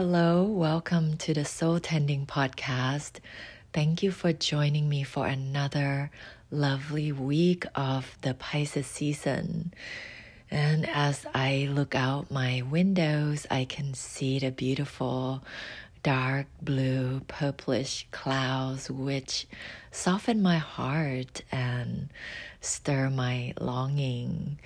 Hello, 0.00 0.44
welcome 0.44 1.16
to 1.16 1.34
the 1.34 1.44
Soul 1.44 1.80
Tending 1.80 2.24
Podcast. 2.24 3.18
Thank 3.72 4.00
you 4.00 4.12
for 4.12 4.32
joining 4.32 4.88
me 4.88 5.02
for 5.02 5.26
another 5.26 6.12
lovely 6.52 7.10
week 7.10 7.64
of 7.74 8.16
the 8.20 8.32
Pisces 8.34 8.86
season. 8.86 9.74
And 10.52 10.88
as 10.88 11.26
I 11.34 11.68
look 11.72 11.96
out 11.96 12.30
my 12.30 12.62
windows, 12.62 13.44
I 13.50 13.64
can 13.64 13.92
see 13.92 14.38
the 14.38 14.52
beautiful 14.52 15.42
dark 16.04 16.46
blue, 16.62 17.22
purplish 17.26 18.06
clouds, 18.12 18.88
which 18.88 19.48
soften 19.90 20.40
my 20.40 20.58
heart 20.58 21.42
and 21.50 22.08
stir 22.60 23.10
my 23.10 23.52
longing. 23.60 24.60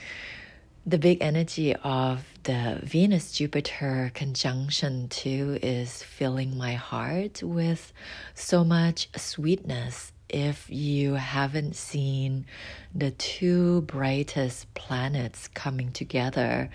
The 0.84 0.98
big 0.98 1.18
energy 1.20 1.76
of 1.76 2.24
the 2.42 2.80
Venus 2.82 3.30
Jupiter 3.30 4.10
conjunction, 4.14 5.08
too, 5.08 5.60
is 5.62 6.02
filling 6.02 6.58
my 6.58 6.74
heart 6.74 7.40
with 7.40 7.92
so 8.34 8.64
much 8.64 9.08
sweetness 9.16 10.12
if 10.28 10.68
you 10.68 11.14
haven't 11.14 11.76
seen 11.76 12.46
the 12.92 13.12
two 13.12 13.82
brightest 13.82 14.74
planets 14.74 15.46
coming 15.46 15.92
together, 15.92 16.68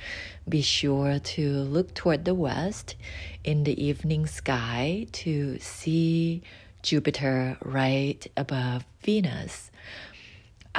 be 0.47 0.61
sure 0.61 1.19
to 1.19 1.51
look 1.63 1.93
toward 1.93 2.23
the 2.23 2.35
west 2.35 2.95
in 3.43 3.65
the 3.65 3.83
evening 3.83 4.25
sky 4.25 5.07
to 5.11 5.57
see 5.59 6.43
Jupiter 6.81 7.57
right 7.61 8.25
above 8.37 8.85
Venus. 9.01 9.69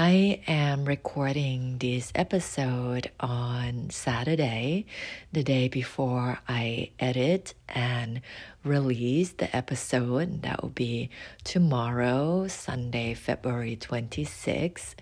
I 0.01 0.43
am 0.47 0.85
recording 0.85 1.79
this 1.79 2.13
episode 2.15 3.11
on 3.19 3.91
Saturday, 3.91 4.87
the 5.33 5.43
day 5.43 5.67
before 5.67 6.39
I 6.47 6.93
edit 7.01 7.55
and 7.69 8.21
release 8.63 9.33
the 9.33 9.55
episode. 9.57 10.43
That 10.43 10.63
will 10.63 10.71
be 10.71 11.11
tomorrow, 11.43 12.47
Sunday, 12.47 13.15
February 13.15 13.75
26th. 13.75 14.95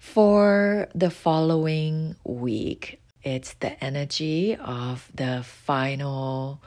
For 0.00 0.88
the 0.92 1.10
following 1.10 2.16
week, 2.24 3.00
it's 3.22 3.54
the 3.54 3.78
energy 3.84 4.56
of 4.56 5.08
the 5.14 5.44
final 5.44 6.60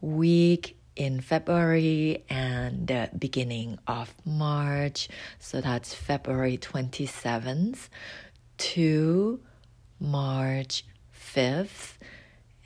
week 0.00 0.76
in 0.96 1.20
February 1.20 2.24
and 2.28 2.86
the 2.86 3.10
beginning 3.18 3.78
of 3.86 4.14
March. 4.24 5.08
So 5.38 5.60
that's 5.60 5.94
February 5.94 6.58
27th 6.58 7.88
to 8.58 9.40
March 10.00 10.84
5th. 11.34 11.94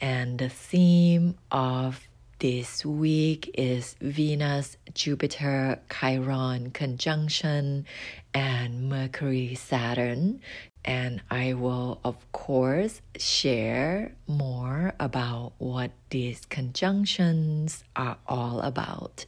And 0.00 0.38
the 0.38 0.48
theme 0.48 1.36
of 1.50 2.06
this 2.38 2.84
week 2.84 3.50
is 3.54 3.96
Venus 4.00 4.76
Jupiter 4.94 5.80
Chiron 5.90 6.70
conjunction 6.70 7.84
and 8.32 8.88
Mercury 8.88 9.56
Saturn 9.56 10.40
and 10.88 11.20
I 11.30 11.52
will, 11.52 12.00
of 12.02 12.16
course, 12.32 13.02
share 13.18 14.12
more 14.26 14.94
about 14.98 15.52
what 15.58 15.90
these 16.08 16.46
conjunctions 16.46 17.84
are 17.94 18.16
all 18.26 18.62
about. 18.62 19.26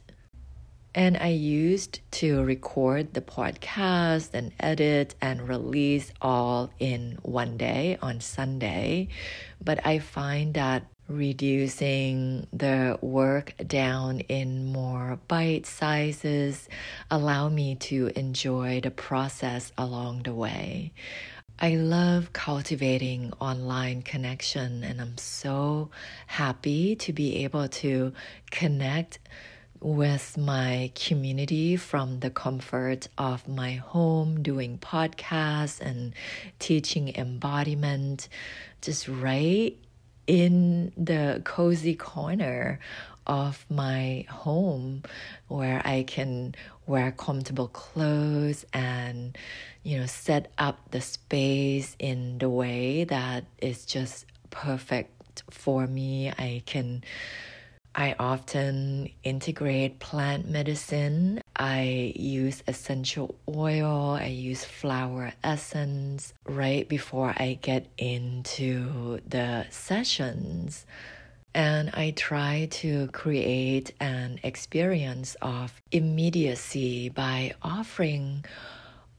And 0.95 1.17
I 1.17 1.27
used 1.27 1.99
to 2.13 2.43
record 2.43 3.13
the 3.13 3.21
podcast 3.21 4.31
and 4.33 4.51
edit 4.59 5.13
and 5.21 5.47
release 5.47 6.11
all 6.19 6.71
in 6.79 7.19
one 7.21 7.57
day 7.57 7.95
on 8.01 8.21
Sunday. 8.21 9.09
But 9.63 9.85
I 9.85 9.99
find 9.99 10.55
that 10.55 10.87
reducing 11.07 12.47
the 12.51 12.97
work 13.01 13.53
down 13.67 14.21
in 14.21 14.65
more 14.65 15.19
bite 15.27 15.67
sizes 15.67 16.67
allow 17.11 17.49
me 17.49 17.75
to 17.75 18.07
enjoy 18.15 18.79
the 18.81 18.91
process 18.91 19.71
along 19.77 20.23
the 20.23 20.33
way 20.33 20.93
I 21.63 21.75
love 21.75 22.33
cultivating 22.33 23.33
online 23.39 24.01
connection, 24.01 24.83
and 24.83 24.99
I'm 24.99 25.19
so 25.19 25.91
happy 26.25 26.95
to 26.95 27.13
be 27.13 27.43
able 27.43 27.67
to 27.67 28.13
connect 28.49 29.19
with 29.79 30.39
my 30.39 30.91
community 30.95 31.75
from 31.75 32.21
the 32.21 32.31
comfort 32.31 33.09
of 33.15 33.47
my 33.47 33.73
home, 33.73 34.41
doing 34.41 34.79
podcasts 34.79 35.79
and 35.79 36.15
teaching 36.57 37.15
embodiment, 37.15 38.27
just 38.81 39.07
right 39.07 39.77
in 40.25 40.91
the 40.97 41.43
cozy 41.45 41.93
corner 41.93 42.79
of 43.27 43.67
my 43.69 44.25
home 44.29 45.03
where 45.47 45.79
I 45.85 46.01
can 46.03 46.55
wear 46.91 47.09
comfortable 47.13 47.69
clothes 47.69 48.65
and 48.73 49.37
you 49.81 49.97
know 49.97 50.05
set 50.05 50.51
up 50.57 50.91
the 50.91 50.99
space 50.99 51.95
in 51.99 52.37
the 52.37 52.49
way 52.49 53.05
that 53.05 53.45
is 53.59 53.85
just 53.85 54.25
perfect 54.49 55.43
for 55.49 55.87
me. 55.87 56.29
I 56.29 56.61
can 56.65 57.03
i 57.95 58.15
often 58.19 59.09
integrate 59.23 59.99
plant 59.99 60.49
medicine. 60.49 61.41
I 61.55 62.13
use 62.15 62.61
essential 62.67 63.35
oil. 63.47 64.17
I 64.19 64.27
use 64.27 64.63
flower 64.65 65.31
essence 65.43 66.33
right 66.45 66.87
before 66.87 67.33
i 67.37 67.57
get 67.61 67.87
into 67.97 69.19
the 69.27 69.65
sessions 69.69 70.85
and 71.53 71.89
I 71.93 72.11
try 72.11 72.67
to 72.71 73.07
create 73.07 73.93
an 73.99 74.39
experience 74.43 75.35
of 75.41 75.81
immediacy 75.91 77.09
by 77.09 77.53
offering 77.61 78.45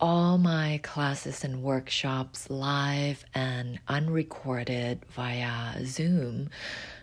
all 0.00 0.36
my 0.38 0.80
classes 0.82 1.44
and 1.44 1.62
workshops 1.62 2.50
live 2.50 3.24
and 3.34 3.78
unrecorded 3.86 5.04
via 5.10 5.84
Zoom, 5.84 6.50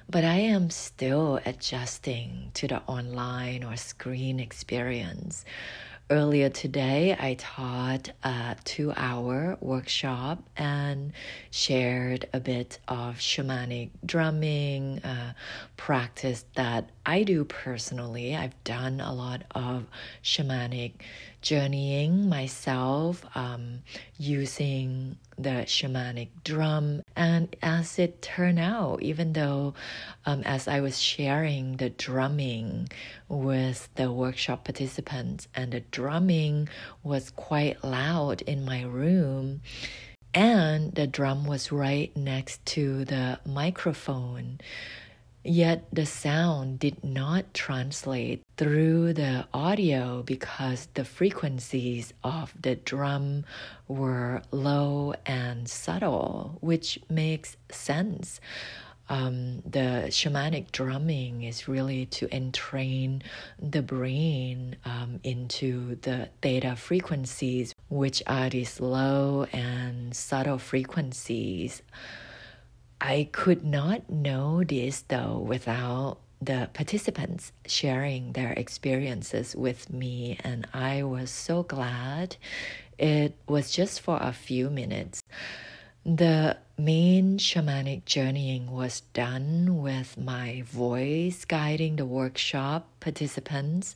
but 0.10 0.26
I 0.26 0.36
am 0.36 0.70
still 0.70 1.40
adjusting 1.46 2.52
to 2.56 2.68
the 2.68 2.82
online 2.88 3.64
or 3.64 3.78
screen 3.78 4.40
experience. 4.40 5.46
Earlier 6.12 6.50
today, 6.50 7.16
I 7.20 7.36
taught 7.36 8.10
a 8.24 8.56
two 8.64 8.92
hour 8.98 9.60
workshop 9.62 10.42
and 10.58 11.14
shared 11.52 12.28
a 12.34 12.40
bit 12.40 12.80
of 12.88 13.18
shamanic 13.18 13.92
drumming, 14.04 15.04
practice 15.78 16.46
that 16.56 16.90
I 17.06 17.22
do 17.22 17.44
personally. 17.44 18.36
I've 18.36 18.64
done 18.64 19.00
a 19.02 19.14
lot 19.14 19.44
of 19.54 19.86
shamanic 20.24 20.94
journeying 21.44 22.28
myself 22.28 23.24
um, 23.36 23.84
using 24.18 25.16
the 25.42 25.66
shamanic 25.66 26.30
drum. 26.44 27.02
And 27.16 27.56
as 27.62 27.98
it 27.98 28.22
turned 28.22 28.60
out, 28.60 29.02
even 29.02 29.34
though 29.34 29.74
um, 30.26 30.42
as 30.44 30.68
I 30.68 30.82
was 30.82 31.00
sharing 31.00 31.78
the 31.78 31.90
drumming 31.90 32.90
with 33.28 33.90
the 33.96 34.12
workshop 34.12 34.66
participants, 34.66 35.48
and 35.56 35.72
the 35.72 35.80
drumming 35.80 36.70
was 37.04 37.32
quite 37.32 37.84
loud 37.84 38.42
in 38.44 38.66
my 38.66 38.84
room. 38.84 39.62
And 40.34 40.94
the 40.94 41.08
drum 41.08 41.46
was 41.46 41.72
right 41.72 42.16
next 42.16 42.64
to 42.68 43.06
the 43.06 43.40
microphone. 43.46 44.60
Yet 45.50 45.88
the 45.92 46.06
sound 46.06 46.78
did 46.78 47.04
not 47.04 47.56
translate 47.56 48.44
through 48.56 49.14
the 49.14 49.48
audio 49.52 50.22
because 50.22 50.88
the 50.94 51.04
frequencies 51.04 52.14
of 52.24 52.54
the 52.62 52.76
drum 52.76 53.46
were 53.88 54.44
low 54.52 55.16
and 55.26 55.68
subtle, 55.68 56.60
which 56.62 57.00
makes 57.10 57.58
sense. 57.72 58.40
Um, 59.10 59.64
the 59.66 60.10
shamanic 60.10 60.72
drumming 60.72 61.42
is 61.42 61.68
really 61.68 62.06
to 62.18 62.28
entrain 62.32 63.24
the 63.60 63.82
brain 63.82 64.76
um, 64.86 65.20
into 65.24 65.96
the 65.96 66.30
theta 66.44 66.76
frequencies, 66.76 67.74
which 67.90 68.22
are 68.28 68.52
these 68.52 68.80
low 68.80 69.48
and 69.52 70.16
subtle 70.16 70.60
frequencies. 70.60 71.82
I 73.02 73.30
could 73.32 73.64
not 73.64 74.10
know 74.10 74.64
this 74.64 75.02
though 75.08 75.38
without 75.40 76.18
the 76.42 76.70
participants 76.74 77.52
sharing 77.66 78.34
their 78.34 78.54
experiences 78.54 79.56
with 79.56 79.92
me, 79.92 80.38
and 80.44 80.68
I 80.74 81.04
was 81.04 81.32
so 81.32 81.64
glad. 81.64 82.38
It 82.98 83.36
was 83.48 83.72
just 83.72 84.02
for 84.02 84.18
a 84.22 84.34
few 84.34 84.70
minutes. 84.70 85.22
The 86.06 86.58
main 86.78 87.38
shamanic 87.38 88.06
journeying 88.06 88.72
was 88.72 89.02
done 89.14 89.82
with 89.82 90.18
my 90.18 90.64
voice 90.66 91.44
guiding 91.46 91.98
the 91.98 92.06
workshop 92.06 92.88
participants 93.00 93.96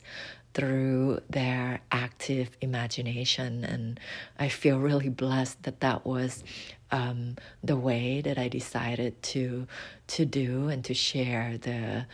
through 0.52 1.20
their 1.28 1.80
active 1.90 2.56
imagination. 2.60 3.64
And 3.64 3.98
I 4.38 4.48
feel 4.48 4.78
really 4.78 5.08
blessed 5.08 5.62
that 5.64 5.80
that 5.80 6.06
was 6.06 6.44
um, 6.94 7.34
the 7.64 7.76
way 7.76 8.20
that 8.20 8.38
I 8.38 8.46
decided 8.46 9.20
to 9.34 9.66
to 10.06 10.24
do 10.24 10.68
and 10.68 10.84
to 10.84 10.94
share 10.94 11.58
the 11.58 12.06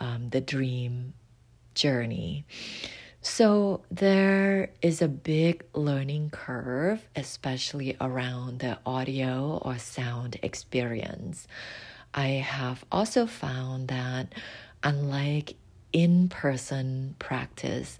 um, 0.00 0.30
the 0.30 0.40
dream 0.40 1.12
journey. 1.74 2.46
So 3.20 3.82
there 3.90 4.70
is 4.80 5.02
a 5.02 5.08
big 5.08 5.64
learning 5.74 6.30
curve, 6.30 7.06
especially 7.14 7.96
around 8.00 8.60
the 8.60 8.78
audio 8.86 9.60
or 9.62 9.78
sound 9.78 10.38
experience. 10.42 11.46
I 12.14 12.28
have 12.28 12.84
also 12.90 13.26
found 13.26 13.88
that 13.88 14.32
unlike 14.82 15.56
in 15.92 16.28
person 16.28 17.14
practice, 17.18 17.98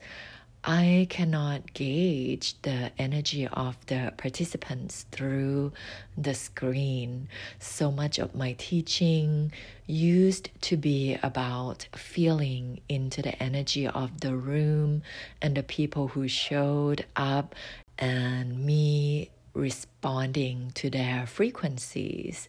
I 0.66 1.06
cannot 1.10 1.74
gauge 1.74 2.54
the 2.62 2.90
energy 2.96 3.46
of 3.46 3.76
the 3.84 4.14
participants 4.16 5.04
through 5.12 5.72
the 6.16 6.32
screen. 6.32 7.28
So 7.58 7.92
much 7.92 8.18
of 8.18 8.34
my 8.34 8.54
teaching 8.56 9.52
used 9.86 10.48
to 10.62 10.78
be 10.78 11.18
about 11.22 11.86
feeling 11.94 12.80
into 12.88 13.20
the 13.20 13.40
energy 13.42 13.86
of 13.86 14.22
the 14.22 14.34
room 14.34 15.02
and 15.42 15.54
the 15.54 15.62
people 15.62 16.08
who 16.08 16.28
showed 16.28 17.04
up 17.14 17.54
and 17.98 18.64
me 18.64 19.28
responding 19.52 20.72
to 20.76 20.88
their 20.88 21.26
frequencies. 21.26 22.48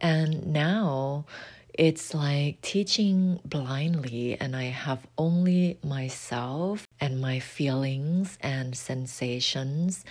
And 0.00 0.46
now, 0.46 1.26
it's 1.74 2.14
like 2.14 2.60
teaching 2.60 3.40
blindly, 3.44 4.36
and 4.40 4.56
I 4.56 4.64
have 4.64 5.06
only 5.16 5.78
myself 5.82 6.87
and 7.00 7.20
my 7.20 7.38
feelings 7.38 8.38
and 8.40 8.76
sensations 8.76 10.04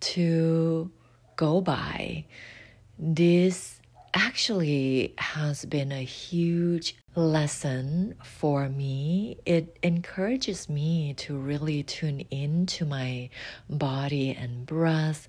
to 0.00 0.90
go 1.36 1.60
by. 1.60 2.24
This 2.98 3.80
actually 4.14 5.14
has 5.18 5.64
been 5.64 5.90
a 5.92 6.02
huge 6.02 6.96
lesson 7.14 8.14
for 8.22 8.68
me. 8.68 9.38
It 9.46 9.78
encourages 9.82 10.68
me 10.68 11.14
to 11.14 11.36
really 11.36 11.82
tune 11.82 12.20
into 12.30 12.84
my 12.84 13.30
body 13.68 14.36
and 14.38 14.66
breath, 14.66 15.28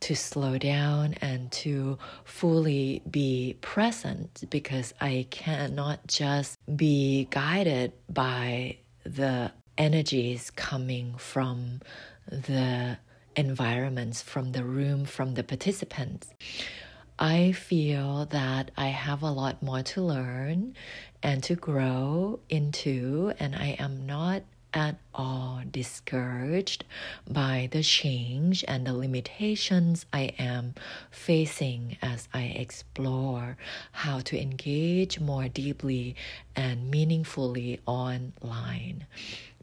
to 0.00 0.14
slow 0.14 0.58
down 0.58 1.14
and 1.20 1.50
to 1.52 1.98
fully 2.24 3.02
be 3.10 3.56
present 3.60 4.44
because 4.50 4.94
I 5.00 5.26
cannot 5.30 6.06
just 6.06 6.58
be 6.76 7.28
guided 7.30 7.92
by 8.08 8.78
the 9.04 9.52
energies 9.76 10.50
coming 10.50 11.14
from 11.16 11.80
the 12.26 12.98
environments, 13.36 14.22
from 14.22 14.52
the 14.52 14.64
room, 14.64 15.04
from 15.04 15.34
the 15.34 15.44
participants. 15.44 16.28
I 17.18 17.52
feel 17.52 18.26
that 18.26 18.70
I 18.76 18.88
have 18.88 19.22
a 19.22 19.30
lot 19.30 19.62
more 19.62 19.82
to 19.82 20.02
learn 20.02 20.74
and 21.22 21.42
to 21.44 21.54
grow 21.54 22.40
into, 22.48 23.32
and 23.38 23.54
I 23.54 23.76
am 23.78 24.06
not 24.06 24.42
at 24.74 24.96
all 25.14 25.62
discouraged 25.70 26.84
by 27.30 27.68
the 27.70 27.82
change 27.82 28.64
and 28.66 28.84
the 28.84 28.92
limitations 28.92 30.04
I 30.12 30.32
am 30.36 30.74
facing 31.12 31.96
as 32.02 32.28
I 32.34 32.42
explore 32.42 33.56
how 33.92 34.18
to 34.20 34.40
engage 34.40 35.20
more 35.20 35.46
deeply 35.46 36.16
and 36.56 36.90
meaningfully 36.90 37.80
online 37.86 39.06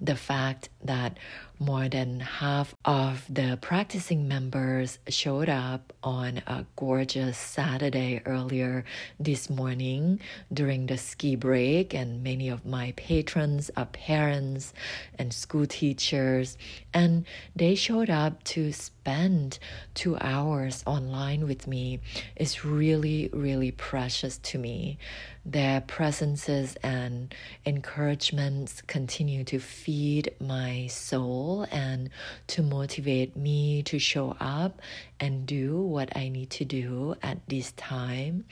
the 0.02 0.16
fact 0.16 0.70
that 0.84 1.18
more 1.62 1.88
than 1.88 2.20
half 2.20 2.74
of 2.86 3.24
the 3.30 3.56
practicing 3.62 4.28
members 4.28 4.98
showed 5.08 5.48
up 5.48 5.94
on 6.02 6.42
a 6.48 6.66
gorgeous 6.76 7.38
Saturday 7.38 8.20
earlier 8.26 8.84
this 9.20 9.48
morning 9.48 10.20
during 10.52 10.88
the 10.88 10.98
ski 10.98 11.36
break, 11.36 11.94
and 11.94 12.24
many 12.24 12.50
of 12.50 12.66
my 12.66 12.92
patrons 12.98 13.70
are 13.78 13.86
parents 13.86 14.74
and 15.20 15.32
school 15.32 15.68
teachers, 15.68 16.58
and 16.96 17.26
they 17.56 17.76
showed 17.76 18.10
up 18.10 18.44
to 18.44 18.72
spend 18.72 19.60
two 19.94 20.18
hours 20.18 20.84
online 20.88 21.46
with 21.46 21.68
me 21.68 22.00
is 22.36 22.66
really, 22.66 23.30
really 23.34 23.70
precious 23.72 24.40
to 24.40 24.58
me. 24.58 24.98
Their 25.44 25.82
presences 25.82 26.76
and 26.84 27.34
encouragements 27.66 28.82
continue 28.82 29.44
to 29.46 29.60
feed 29.60 30.34
my 30.40 30.86
soul 30.88 31.51
and 31.72 32.10
to 32.48 32.62
motivate 32.64 33.36
me 33.36 33.84
to 33.84 34.00
show 34.00 34.36
up 34.40 34.82
and 35.20 35.46
do 35.46 35.82
what 35.82 36.16
I 36.16 36.30
need 36.30 36.50
to 36.52 36.66
do 36.66 37.16
at 37.22 37.38
this 37.48 37.72
time 37.74 38.46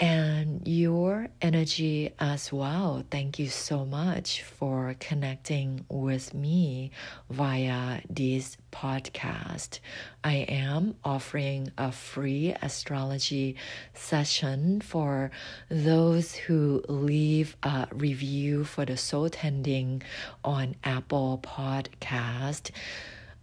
and 0.00 0.66
your 0.66 1.28
energy 1.40 2.12
as 2.18 2.52
well. 2.52 3.04
Thank 3.10 3.38
you 3.38 3.48
so 3.48 3.84
much 3.84 4.42
for 4.42 4.96
connecting 4.98 5.84
with 5.88 6.34
me 6.34 6.90
via 7.30 8.00
this 8.10 8.56
podcast. 8.72 9.78
I 10.24 10.46
am 10.48 10.96
offering 11.04 11.70
a 11.78 11.92
free 11.92 12.54
astrology 12.60 13.54
session 13.92 14.80
for 14.80 15.30
those 15.68 16.34
who 16.34 16.82
leave 16.88 17.56
a 17.62 17.86
review 17.92 18.64
for 18.64 18.84
the 18.84 18.96
soul 18.96 19.30
tending 19.30 20.02
on 20.42 20.74
Apple 20.82 21.40
Podcast. 21.42 22.70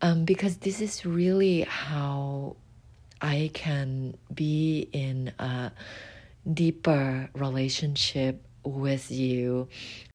Um, 0.01 0.25
because 0.25 0.57
this 0.57 0.81
is 0.81 1.05
really 1.05 1.61
how 1.61 2.57
I 3.21 3.51
can 3.53 4.17
be 4.33 4.89
in 4.91 5.31
a 5.37 5.71
deeper 6.51 7.29
relationship 7.33 8.45
with 8.63 9.11
you, 9.11 9.67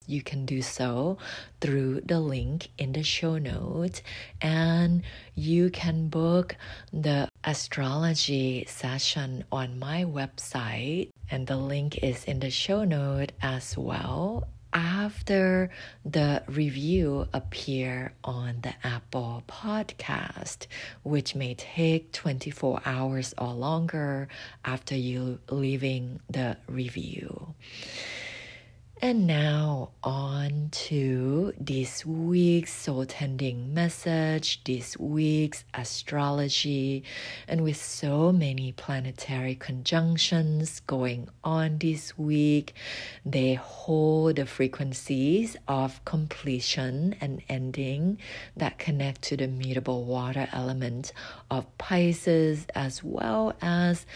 you 0.05 0.21
can 0.21 0.45
do 0.45 0.61
so 0.61 1.17
through 1.59 2.01
the 2.01 2.19
link 2.19 2.69
in 2.77 2.93
the 2.93 3.03
show 3.03 3.37
notes. 3.37 4.01
And 4.41 5.03
you 5.35 5.69
can 5.69 6.07
book 6.07 6.55
the 6.93 7.27
astrology 7.43 8.65
session 8.67 9.43
on 9.51 9.77
my 9.79 10.05
website. 10.05 11.09
And 11.29 11.45
the 11.45 11.57
link 11.57 11.97
is 12.03 12.23
in 12.23 12.39
the 12.39 12.49
show 12.49 12.85
note 12.85 13.33
as 13.41 13.77
well 13.77 14.47
after 15.07 15.69
the 16.03 16.43
review 16.47 17.25
appear 17.31 18.11
on 18.25 18.57
the 18.61 18.73
Apple 18.83 19.41
podcast, 19.47 20.67
which 21.03 21.33
may 21.33 21.53
take 21.53 22.11
24 22.11 22.81
hours 22.85 23.33
or 23.37 23.53
longer 23.53 24.27
after 24.65 24.95
you 24.95 25.39
leaving 25.49 26.19
the 26.29 26.57
review. 26.67 27.55
And 28.99 29.27
now 29.27 29.91
on 30.03 30.69
to 30.71 31.53
this 31.59 32.03
week's 32.03 32.73
soul 32.73 33.05
tending 33.05 33.71
message, 33.71 34.63
this 34.63 34.97
week's 34.97 35.63
astrology, 35.75 37.03
and 37.47 37.63
with 37.63 37.77
so 37.77 38.31
many 38.31 38.71
planetary 38.71 39.53
conjunctions 39.53 40.79
going 40.87 41.29
on 41.43 41.77
this 41.77 42.17
week, 42.17 42.73
they 43.23 43.53
hold 43.53 44.37
the 44.37 44.47
frequencies 44.47 45.55
of 45.67 46.03
completion 46.03 47.15
and 47.21 47.43
ending 47.47 48.17
that 48.55 48.79
connect 48.79 49.21
to 49.23 49.37
the 49.37 49.47
mutable 49.47 50.05
water 50.05 50.47
element 50.51 51.13
of 51.51 51.77
Pisces, 51.77 52.65
as 52.73 53.03
well 53.03 53.53
as 53.61 54.07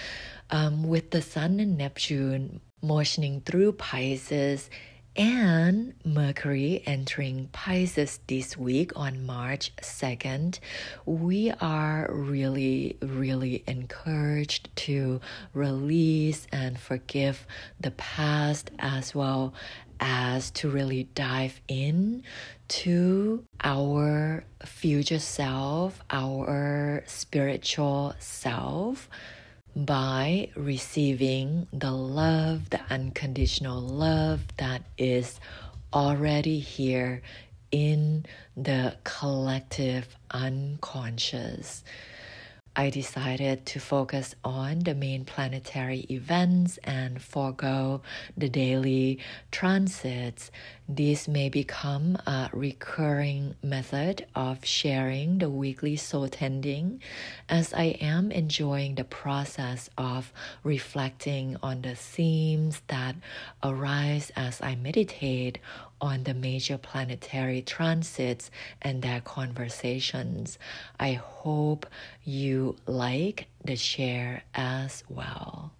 um, 0.50 0.81
with 0.88 1.11
the 1.11 1.21
Sun 1.21 1.59
and 1.59 1.77
Neptune 1.77 2.61
motioning 2.81 3.41
through 3.41 3.73
Pisces 3.73 4.69
and 5.15 5.93
Mercury 6.05 6.81
entering 6.85 7.50
Pisces 7.51 8.19
this 8.27 8.57
week 8.57 8.91
on 8.95 9.25
March 9.25 9.75
2nd, 9.81 10.59
we 11.05 11.51
are 11.59 12.07
really, 12.09 12.97
really 13.01 13.63
encouraged 13.67 14.73
to 14.77 15.19
release 15.53 16.47
and 16.51 16.79
forgive 16.79 17.45
the 17.79 17.91
past 17.91 18.71
as 18.79 19.13
well 19.13 19.53
as 20.00 20.50
to 20.51 20.69
really 20.69 21.03
dive 21.13 21.61
in 21.67 22.23
to 22.67 23.43
our 23.63 24.43
future 24.65 25.19
self, 25.19 26.01
our 26.09 27.03
spiritual 27.05 28.15
self 28.17 29.09
by 29.75 30.49
receiving 30.55 31.67
the 31.71 31.91
love, 31.91 32.69
the 32.69 32.81
unconditional 32.89 33.79
love 33.79 34.41
that 34.57 34.83
is 34.97 35.39
already 35.93 36.59
here 36.59 37.21
in 37.71 38.25
the 38.57 38.95
collective 39.03 40.07
unconscious. 40.31 41.83
I 42.73 42.89
decided 42.89 43.65
to 43.67 43.79
focus 43.79 44.33
on 44.45 44.79
the 44.79 44.95
main 44.95 45.25
planetary 45.25 46.05
events 46.09 46.79
and 46.85 47.21
forego 47.21 48.01
the 48.37 48.47
daily 48.47 49.19
transits 49.51 50.51
This 50.93 51.25
may 51.25 51.48
become 51.48 52.17
a 52.27 52.50
recurring 52.51 53.55
method 53.63 54.25
of 54.36 54.65
sharing 54.65 55.38
the 55.38 55.50
weekly 55.50 55.95
soul 55.95 56.27
tending 56.27 57.01
as 57.48 57.74
I 57.74 57.95
am 58.01 58.29
enjoying 58.29 58.95
the 58.95 59.05
process 59.05 59.89
of 59.98 60.33
reflecting 60.65 61.55
on 61.63 61.83
the 61.83 61.95
themes 61.95 62.81
that 62.88 63.15
arise 63.63 64.33
as 64.36 64.62
I 64.62 64.75
meditate 64.75 65.60
on 66.01 66.25
the 66.25 66.33
major 66.33 66.77
planetary 66.77 67.62
transits 67.62 68.51
and 68.81 69.01
their 69.01 69.21
conversations. 69.21 70.60
I 71.00 71.13
hope 71.13 71.86
you 72.25 72.75
like 72.86 73.48
the 73.63 73.77
share 73.77 74.43
as 74.53 75.05
well. 75.07 75.71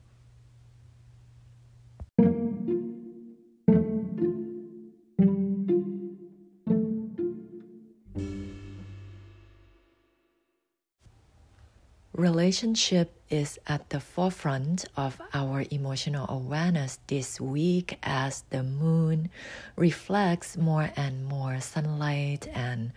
Relationship 12.22 13.20
is 13.32 13.58
at 13.66 13.90
the 13.90 14.00
forefront 14.00 14.86
of 14.96 15.20
our 15.34 15.66
emotional 15.72 16.30
awareness 16.30 17.00
this 17.08 17.42
week 17.42 17.98
as 18.04 18.44
the 18.51 18.62
moon 18.62 19.32
reflects 19.75 20.56
more 20.56 20.92
and 20.96 21.25
more 21.25 21.60
sunlight 21.60 22.48
and 22.54 22.92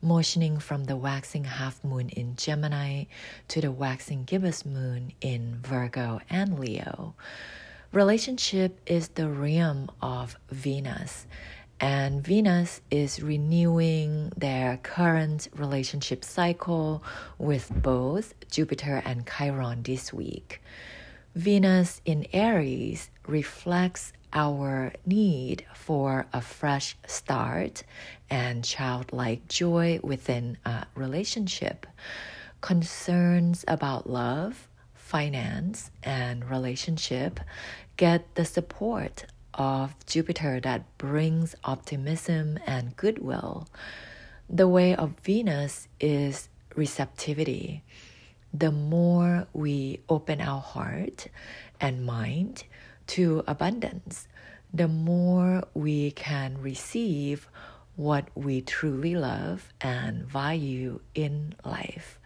motioning 0.00 0.58
from 0.58 0.84
the 0.84 0.96
waxing 0.96 1.44
half 1.44 1.84
moon 1.84 2.08
in 2.08 2.36
Gemini 2.36 3.04
to 3.48 3.60
the 3.60 3.70
waxing 3.70 4.24
gibbous 4.24 4.64
moon 4.64 5.12
in 5.20 5.58
Virgo 5.62 6.22
and 6.30 6.58
Leo. 6.58 7.14
Relationship 7.92 8.80
is 8.86 9.08
the 9.08 9.28
realm 9.28 9.90
of 10.00 10.38
Venus 10.50 11.26
and 11.80 12.22
Venus 12.22 12.82
is 12.90 13.22
renewing 13.22 14.32
their 14.36 14.78
current 14.82 15.48
relationship 15.56 16.24
cycle 16.24 17.02
with 17.38 17.72
both 17.74 18.34
Jupiter 18.50 19.02
and 19.04 19.26
Chiron 19.26 19.82
this 19.82 20.12
week. 20.12 20.60
Venus 21.34 22.02
in 22.04 22.26
Aries 22.32 23.10
reflects 23.26 24.12
our 24.32 24.92
need 25.06 25.64
for 25.74 26.26
a 26.32 26.40
fresh 26.40 26.96
start 27.06 27.82
and 28.28 28.62
childlike 28.62 29.48
joy 29.48 29.98
within 30.02 30.58
a 30.66 30.86
relationship. 30.94 31.86
Concerns 32.60 33.64
about 33.66 34.08
love, 34.08 34.68
finance, 34.94 35.90
and 36.02 36.48
relationship 36.48 37.40
get 37.96 38.34
the 38.34 38.44
support 38.44 39.24
of 39.54 39.94
Jupiter 40.06 40.60
that 40.60 40.84
brings 40.98 41.54
optimism 41.64 42.58
and 42.66 42.96
goodwill. 42.96 43.68
The 44.48 44.68
way 44.68 44.94
of 44.94 45.14
Venus 45.22 45.88
is 46.00 46.48
receptivity. 46.74 47.82
The 48.52 48.72
more 48.72 49.46
we 49.52 50.00
open 50.08 50.40
our 50.40 50.60
heart 50.60 51.28
and 51.80 52.04
mind 52.04 52.64
to 53.08 53.44
abundance, 53.46 54.26
the 54.72 54.88
more 54.88 55.62
we 55.74 56.10
can 56.12 56.60
receive 56.60 57.48
what 57.96 58.28
we 58.34 58.60
truly 58.60 59.14
love 59.14 59.72
and 59.80 60.24
value 60.24 61.00
in 61.14 61.54
life. 61.64 62.18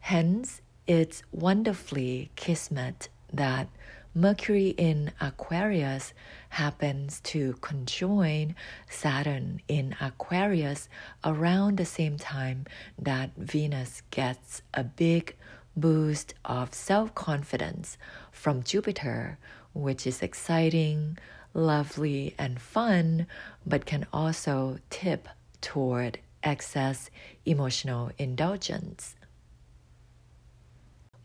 Hence, 0.00 0.60
it's 0.86 1.22
wonderfully 1.32 2.30
kismet 2.36 3.08
that 3.32 3.68
Mercury 4.16 4.68
in 4.68 5.10
Aquarius 5.20 6.12
happens 6.50 7.18
to 7.22 7.54
conjoin 7.54 8.54
Saturn 8.88 9.60
in 9.66 9.96
Aquarius 10.00 10.88
around 11.24 11.78
the 11.78 11.84
same 11.84 12.16
time 12.16 12.64
that 12.96 13.30
Venus 13.36 14.02
gets 14.12 14.62
a 14.72 14.84
big 14.84 15.34
boost 15.76 16.32
of 16.44 16.72
self 16.72 17.12
confidence 17.16 17.98
from 18.30 18.62
Jupiter, 18.62 19.36
which 19.72 20.06
is 20.06 20.22
exciting, 20.22 21.18
lovely, 21.52 22.36
and 22.38 22.60
fun, 22.60 23.26
but 23.66 23.84
can 23.84 24.06
also 24.12 24.78
tip 24.90 25.28
toward 25.60 26.20
excess 26.44 27.10
emotional 27.44 28.12
indulgence. 28.16 29.16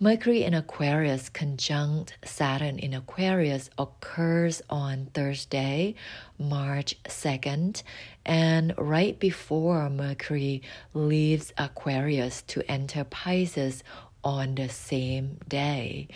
Mercury 0.01 0.43
in 0.43 0.53
Aquarius 0.53 1.27
conjunct 1.27 2.17
Saturn 2.23 2.79
in 2.79 2.93
Aquarius 2.93 3.69
occurs 3.77 4.61
on 4.69 5.07
Thursday, 5.13 5.93
March 6.37 6.95
2nd, 7.03 7.83
and 8.25 8.73
right 8.77 9.19
before 9.19 9.89
Mercury 9.89 10.61
leaves 10.93 11.51
Aquarius 11.57 12.43
to 12.43 12.63
enter 12.71 13.03
Pisces 13.03 13.83
on 14.23 14.55
the 14.55 14.69
same 14.69 15.37
day. 15.49 16.07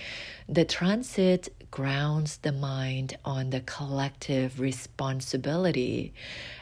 The 0.47 0.63
transit 0.63 1.53
grounds 1.69 2.37
the 2.37 2.53
mind 2.53 3.17
on 3.25 3.49
the 3.49 3.59
collective 3.59 4.61
responsibility. 4.61 6.13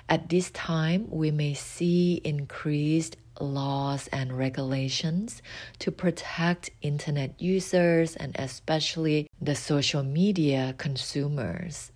At 0.10 0.30
this 0.30 0.50
time, 0.50 1.06
we 1.12 1.30
may 1.30 1.54
see 1.54 2.20
increased 2.24 3.18
laws 3.40 4.08
and 4.12 4.38
regulations 4.38 5.42
to 5.80 5.92
protect 5.92 6.70
internet 6.82 7.42
users 7.42 8.16
and 8.16 8.36
especially 8.38 9.28
the 9.42 9.56
social 9.56 10.04
media 10.04 10.76
consumers. 10.78 11.92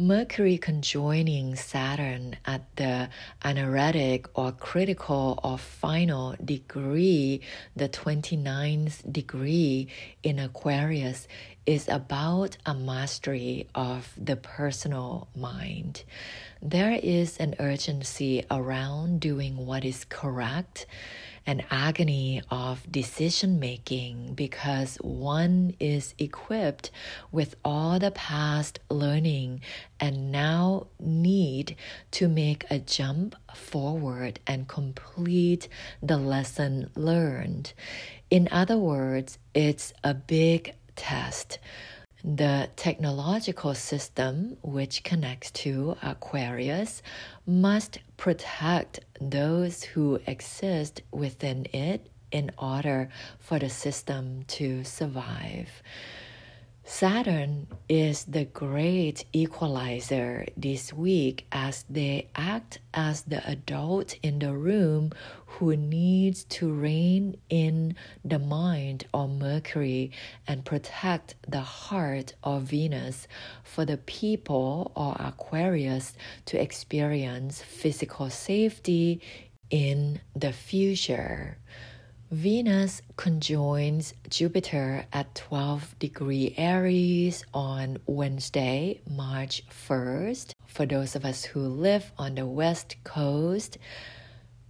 Mercury 0.00 0.58
conjoining 0.58 1.56
Saturn 1.56 2.36
at 2.44 2.62
the 2.76 3.08
anaretic 3.44 4.28
or 4.38 4.52
critical 4.52 5.40
or 5.42 5.58
final 5.58 6.36
degree, 6.44 7.40
the 7.74 7.88
29th 7.88 9.12
degree 9.12 9.88
in 10.22 10.38
Aquarius, 10.38 11.26
is 11.66 11.88
about 11.88 12.56
a 12.64 12.74
mastery 12.74 13.66
of 13.74 14.12
the 14.16 14.36
personal 14.36 15.26
mind. 15.34 16.04
There 16.62 16.92
is 17.02 17.36
an 17.38 17.56
urgency 17.58 18.44
around 18.52 19.18
doing 19.18 19.66
what 19.66 19.84
is 19.84 20.04
correct 20.04 20.86
an 21.48 21.62
agony 21.70 22.42
of 22.50 22.92
decision 22.92 23.58
making 23.58 24.34
because 24.34 24.96
one 24.96 25.74
is 25.80 26.14
equipped 26.18 26.90
with 27.32 27.54
all 27.64 27.98
the 27.98 28.10
past 28.10 28.78
learning 28.90 29.58
and 29.98 30.30
now 30.30 30.86
need 31.00 31.74
to 32.10 32.28
make 32.28 32.66
a 32.68 32.78
jump 32.78 33.34
forward 33.54 34.38
and 34.46 34.68
complete 34.68 35.68
the 36.02 36.18
lesson 36.18 36.90
learned. 36.94 37.72
In 38.28 38.46
other 38.52 38.76
words, 38.76 39.38
it's 39.54 39.94
a 40.04 40.12
big 40.12 40.74
test 40.96 41.58
the 42.24 42.68
technological 42.76 43.74
system, 43.74 44.56
which 44.62 45.04
connects 45.04 45.50
to 45.52 45.96
Aquarius, 46.02 47.02
must 47.46 47.98
protect 48.16 49.00
those 49.20 49.82
who 49.84 50.20
exist 50.26 51.02
within 51.12 51.66
it 51.72 52.10
in 52.30 52.50
order 52.58 53.08
for 53.38 53.58
the 53.58 53.70
system 53.70 54.44
to 54.48 54.84
survive. 54.84 55.82
Saturn 56.90 57.66
is 57.86 58.24
the 58.24 58.46
great 58.46 59.26
equalizer 59.34 60.46
this 60.56 60.90
week 60.90 61.46
as 61.52 61.84
they 61.90 62.28
act 62.34 62.78
as 62.94 63.22
the 63.22 63.46
adult 63.46 64.16
in 64.22 64.38
the 64.38 64.54
room 64.56 65.12
who 65.44 65.76
needs 65.76 66.44
to 66.44 66.72
rein 66.72 67.36
in 67.50 67.94
the 68.24 68.38
mind 68.38 69.06
of 69.12 69.30
Mercury 69.30 70.12
and 70.46 70.64
protect 70.64 71.34
the 71.46 71.60
heart 71.60 72.32
of 72.42 72.62
Venus 72.62 73.28
for 73.62 73.84
the 73.84 73.98
people 73.98 74.90
or 74.96 75.14
Aquarius 75.20 76.14
to 76.46 76.60
experience 76.60 77.60
physical 77.60 78.30
safety 78.30 79.20
in 79.70 80.20
the 80.34 80.54
future. 80.54 81.58
Venus 82.30 83.00
conjoins 83.16 84.12
Jupiter 84.28 85.06
at 85.14 85.34
12 85.34 85.98
degree 85.98 86.54
Aries 86.58 87.42
on 87.54 87.96
Wednesday, 88.04 89.00
March 89.08 89.62
1st, 89.70 90.52
for 90.66 90.84
those 90.84 91.16
of 91.16 91.24
us 91.24 91.44
who 91.44 91.60
live 91.60 92.12
on 92.18 92.34
the 92.34 92.44
West 92.44 92.96
Coast. 93.02 93.78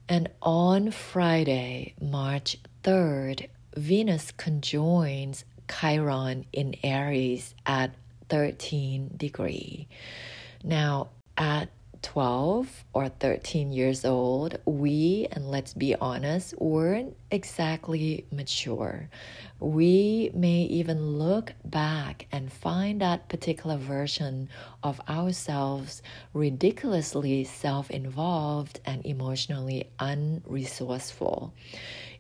And 0.08 0.30
on 0.40 0.92
Friday, 0.92 1.94
March 2.00 2.58
3rd, 2.84 3.48
Venus 3.76 4.30
conjoins 4.30 5.44
Chiron 5.68 6.44
in 6.52 6.76
Aries 6.84 7.56
at 7.66 7.92
13 8.28 9.14
degree. 9.16 9.88
Now, 10.62 11.08
at 11.36 11.70
12 12.02 12.84
or 12.92 13.08
13 13.08 13.72
years 13.72 14.04
old, 14.04 14.58
we, 14.64 15.26
and 15.32 15.50
let's 15.50 15.74
be 15.74 15.94
honest, 15.94 16.54
weren't 16.60 17.16
exactly 17.30 18.26
mature. 18.30 19.08
We 19.60 20.30
may 20.34 20.62
even 20.62 21.18
look 21.18 21.52
back 21.64 22.26
and 22.30 22.52
find 22.52 23.00
that 23.00 23.28
particular 23.28 23.76
version 23.76 24.48
of 24.82 25.00
ourselves 25.08 26.02
ridiculously 26.32 27.44
self 27.44 27.90
involved 27.90 28.80
and 28.84 29.04
emotionally 29.04 29.90
unresourceful. 29.98 31.52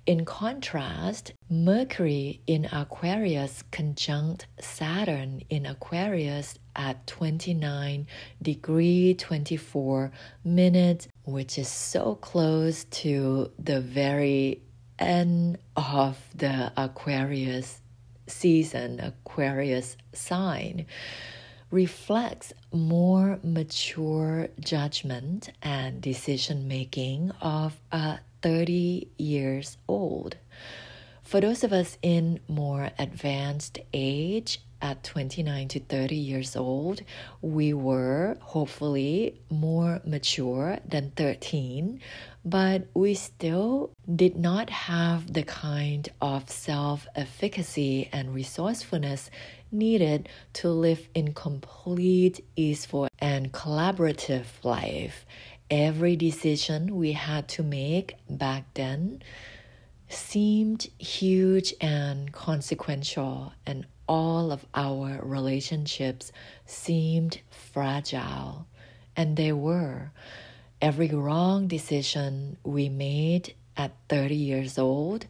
In 0.08 0.24
contrast, 0.24 1.34
Mercury 1.50 2.40
in 2.46 2.66
Aquarius 2.72 3.62
conjunct 3.70 4.46
Saturn 4.58 5.42
in 5.50 5.66
Aquarius 5.66 6.58
at 6.74 7.06
29 7.06 8.06
degree 8.40 9.12
24 9.12 10.10
minutes, 10.44 11.08
which 11.24 11.58
is 11.58 11.68
so 11.68 12.14
close 12.14 12.84
to 12.84 13.52
the 13.58 13.82
very 13.82 14.62
end 14.98 15.58
of 15.76 16.16
the 16.34 16.72
Aquarius 16.74 17.82
season, 18.26 19.00
Aquarius 19.00 19.98
sign 20.14 20.86
reflects 21.70 22.52
more 22.72 23.38
mature 23.42 24.48
judgment 24.60 25.50
and 25.62 26.00
decision 26.00 26.66
making 26.68 27.30
of 27.40 27.78
a 27.92 28.18
30 28.42 29.08
years 29.18 29.76
old. 29.86 30.36
For 31.22 31.40
those 31.40 31.62
of 31.62 31.72
us 31.72 31.98
in 32.00 32.40
more 32.48 32.90
advanced 32.98 33.78
age, 33.92 34.60
at 34.80 35.02
29 35.02 35.68
to 35.68 35.80
30 35.80 36.14
years 36.14 36.56
old, 36.56 37.02
we 37.42 37.72
were 37.72 38.36
hopefully 38.40 39.40
more 39.50 40.00
mature 40.04 40.78
than 40.86 41.10
13, 41.16 42.00
but 42.44 42.86
we 42.94 43.14
still 43.14 43.90
did 44.14 44.36
not 44.36 44.70
have 44.70 45.32
the 45.32 45.42
kind 45.42 46.08
of 46.20 46.48
self 46.48 47.06
efficacy 47.16 48.08
and 48.12 48.34
resourcefulness 48.34 49.30
needed 49.70 50.28
to 50.54 50.70
live 50.70 51.08
in 51.14 51.34
complete, 51.34 52.44
easeful, 52.56 53.08
and 53.18 53.52
collaborative 53.52 54.46
life 54.62 55.26
every 55.70 56.16
decision 56.16 56.96
we 56.96 57.12
had 57.12 57.48
to 57.48 57.62
make 57.62 58.14
back 58.28 58.64
then 58.74 59.22
seemed 60.08 60.86
huge 60.98 61.74
and 61.80 62.32
consequential, 62.32 63.52
and 63.66 63.86
all 64.08 64.50
of 64.50 64.64
our 64.74 65.20
relationships 65.22 66.32
seemed 66.64 67.40
fragile. 67.50 68.66
And 69.16 69.36
they 69.36 69.52
were. 69.52 70.12
Every 70.80 71.08
wrong 71.08 71.66
decision 71.66 72.56
we 72.62 72.88
made 72.88 73.54
at 73.76 73.92
30 74.08 74.34
years 74.34 74.78
old 74.78 75.26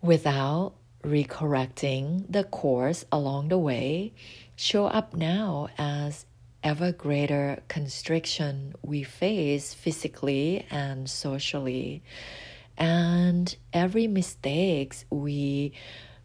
without 0.00 0.74
recorrecting 1.08 2.24
the 2.28 2.44
course 2.44 3.04
along 3.10 3.48
the 3.48 3.58
way 3.58 4.12
show 4.56 4.86
up 4.86 5.14
now 5.14 5.68
as 5.78 6.26
ever 6.62 6.92
greater 6.92 7.62
constriction 7.68 8.74
we 8.82 9.02
face 9.02 9.72
physically 9.74 10.66
and 10.70 11.08
socially. 11.08 12.02
And 12.76 13.54
every 13.72 14.06
mistakes 14.06 15.04
we 15.10 15.72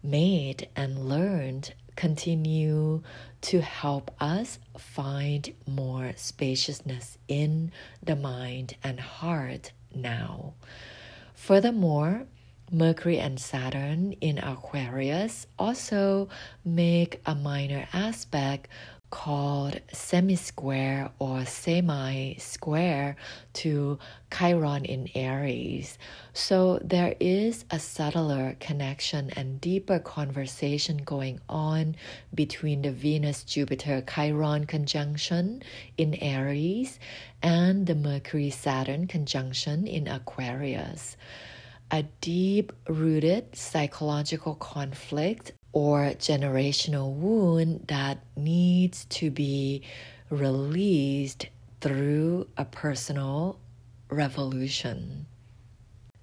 made 0.03 0.67
and 0.75 1.07
learned 1.07 1.73
continue 1.95 3.01
to 3.41 3.61
help 3.61 4.11
us 4.19 4.59
find 4.77 5.53
more 5.67 6.13
spaciousness 6.15 7.17
in 7.27 7.71
the 8.01 8.15
mind 8.15 8.75
and 8.83 8.99
heart 8.99 9.71
now. 9.93 10.53
Furthermore, 11.35 12.25
Mercury 12.73 13.19
and 13.19 13.39
Saturn 13.39 14.13
in 14.13 14.39
Aquarius 14.39 15.45
also 15.59 16.27
make 16.65 17.21
a 17.23 17.35
minor 17.35 17.87
aspect 17.93 18.67
called 19.11 19.79
semi-square 19.91 21.11
or 21.19 21.45
semi-square 21.45 23.15
to 23.53 23.99
Chiron 24.35 24.85
in 24.85 25.07
Aries. 25.13 25.99
So 26.33 26.79
there 26.83 27.13
is 27.19 27.63
a 27.69 27.77
subtler 27.77 28.57
connection 28.59 29.29
and 29.35 29.61
deeper 29.61 29.99
conversation 29.99 30.97
going 30.97 31.41
on 31.47 31.95
between 32.33 32.81
the 32.81 32.91
Venus 32.91 33.43
Jupiter 33.43 34.01
Chiron 34.01 34.65
conjunction 34.65 35.61
in 35.95 36.15
Aries 36.15 36.97
and 37.43 37.85
the 37.85 37.93
Mercury 37.93 38.49
Saturn 38.49 39.05
conjunction 39.05 39.85
in 39.85 40.07
Aquarius. 40.07 41.17
A 41.93 42.01
deep 42.21 42.73
rooted 42.89 43.55
psychological 43.55 44.55
conflict 44.55 45.51
or 45.73 46.05
generational 46.17 47.13
wound 47.13 47.85
that 47.87 48.17
needs 48.35 49.05
to 49.11 49.29
be 49.29 49.83
released 50.31 51.49
through 51.81 52.47
a 52.57 52.65
personal 52.65 53.59
revolution. 54.09 55.27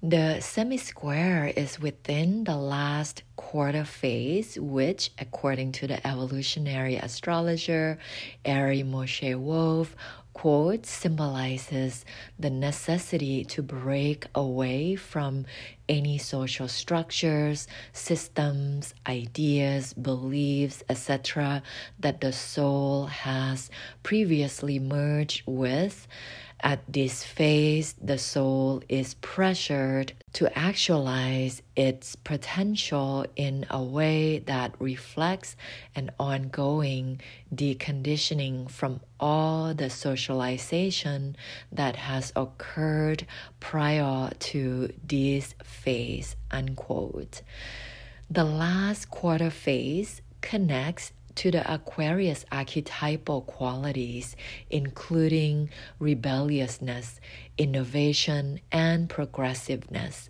The 0.03 0.41
semi 0.41 0.75
square 0.75 1.53
is 1.55 1.79
within 1.79 2.43
the 2.43 2.57
last 2.57 3.23
quarter 3.37 3.85
phase, 3.85 4.59
which, 4.59 5.11
according 5.19 5.71
to 5.73 5.87
the 5.87 6.05
evolutionary 6.05 6.97
astrologer 6.97 7.97
Ari 8.45 8.83
Moshe 8.83 9.39
Wolf, 9.39 9.95
quote 10.33 10.85
symbolizes 10.85 12.05
the 12.39 12.49
necessity 12.49 13.43
to 13.45 13.61
break 13.61 14.25
away 14.33 14.95
from 14.95 15.45
any 15.89 16.17
social 16.17 16.67
structures, 16.67 17.67
systems, 17.93 18.93
ideas, 19.07 19.93
beliefs, 19.93 20.83
etc., 20.89 21.63
that 21.99 22.21
the 22.21 22.31
soul 22.31 23.05
has 23.07 23.69
previously 24.03 24.79
merged 24.79 25.43
with 25.45 26.07
at 26.63 26.81
this 26.87 27.23
phase, 27.23 27.93
the 27.93 28.19
soul 28.19 28.83
is 28.87 29.15
pressured 29.15 30.13
to 30.33 30.57
actualize 30.57 31.63
its 31.75 32.15
potential 32.15 33.25
in 33.35 33.65
a 33.69 33.81
way 33.81 34.39
that 34.39 34.75
reflects 34.79 35.55
an 35.95 36.11
ongoing 36.19 37.19
deconditioning 37.53 38.69
from 38.69 39.01
all 39.19 39.73
the 39.73 39.89
socialization 39.89 41.35
that 41.71 41.95
has 41.95 42.31
occurred 42.35 43.25
prior 43.61 44.31
to 44.39 44.91
this 45.07 45.55
phase. 45.63 46.35
Unquote. 46.51 47.41
The 48.29 48.43
last 48.43 49.09
quarter 49.09 49.49
phase 49.49 50.21
connects 50.41 51.13
to 51.35 51.51
the 51.51 51.73
Aquarius 51.73 52.43
archetypal 52.51 53.41
qualities, 53.43 54.35
including 54.69 55.69
rebelliousness, 55.99 57.21
innovation, 57.57 58.59
and 58.71 59.09
progressiveness. 59.09 60.29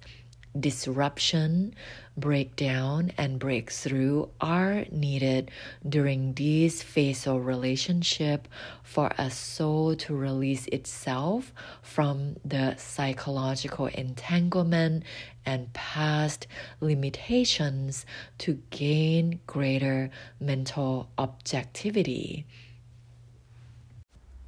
Disruption, 0.59 1.73
breakdown, 2.17 3.11
and 3.17 3.39
breakthrough 3.39 4.27
are 4.39 4.85
needed 4.91 5.49
during 5.87 6.33
this 6.33 6.83
phasal 6.83 7.43
relationship 7.43 8.47
for 8.83 9.11
a 9.17 9.29
soul 9.29 9.95
to 9.95 10.15
release 10.15 10.67
itself 10.67 11.53
from 11.81 12.35
the 12.43 12.75
psychological 12.75 13.87
entanglement 13.87 15.03
and 15.45 15.71
past 15.73 16.47
limitations 16.79 18.05
to 18.37 18.61
gain 18.69 19.39
greater 19.47 20.09
mental 20.39 21.09
objectivity. 21.17 22.45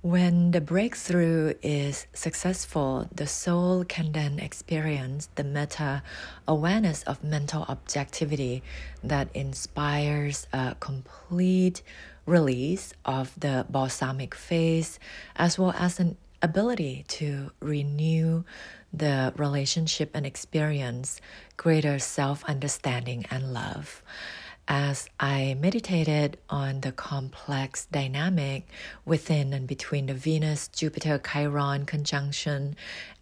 When 0.03 0.51
the 0.51 0.59
breakthrough 0.59 1.53
is 1.61 2.07
successful, 2.11 3.07
the 3.15 3.25
soul 3.25 3.85
can 3.85 4.11
then 4.11 4.37
experience 4.37 5.29
the 5.35 5.45
meta 5.45 6.03
awareness 6.45 7.03
of 7.03 7.23
mental 7.23 7.63
objectivity 7.69 8.63
that 9.01 9.29
inspires 9.33 10.45
a 10.51 10.75
complete 10.81 11.83
release 12.25 12.91
of 13.05 13.31
the 13.39 13.65
balsamic 13.69 14.35
phase, 14.35 14.99
as 15.37 15.57
well 15.57 15.73
as 15.79 16.01
an 16.01 16.17
ability 16.41 17.05
to 17.07 17.53
renew 17.61 18.43
the 18.91 19.31
relationship 19.37 20.11
and 20.13 20.25
experience 20.25 21.21
greater 21.55 21.97
self 21.97 22.43
understanding 22.43 23.25
and 23.31 23.53
love 23.53 24.03
as 24.67 25.09
I 25.19 25.57
meditated 25.59 26.37
on 26.49 26.81
the 26.81 26.91
complex 26.91 27.85
dynamic 27.85 28.67
within 29.05 29.53
and 29.53 29.67
between 29.67 30.05
the 30.05 30.13
Venus 30.13 30.67
Jupiter 30.69 31.19
Chiron 31.19 31.85
conjunction 31.85 32.75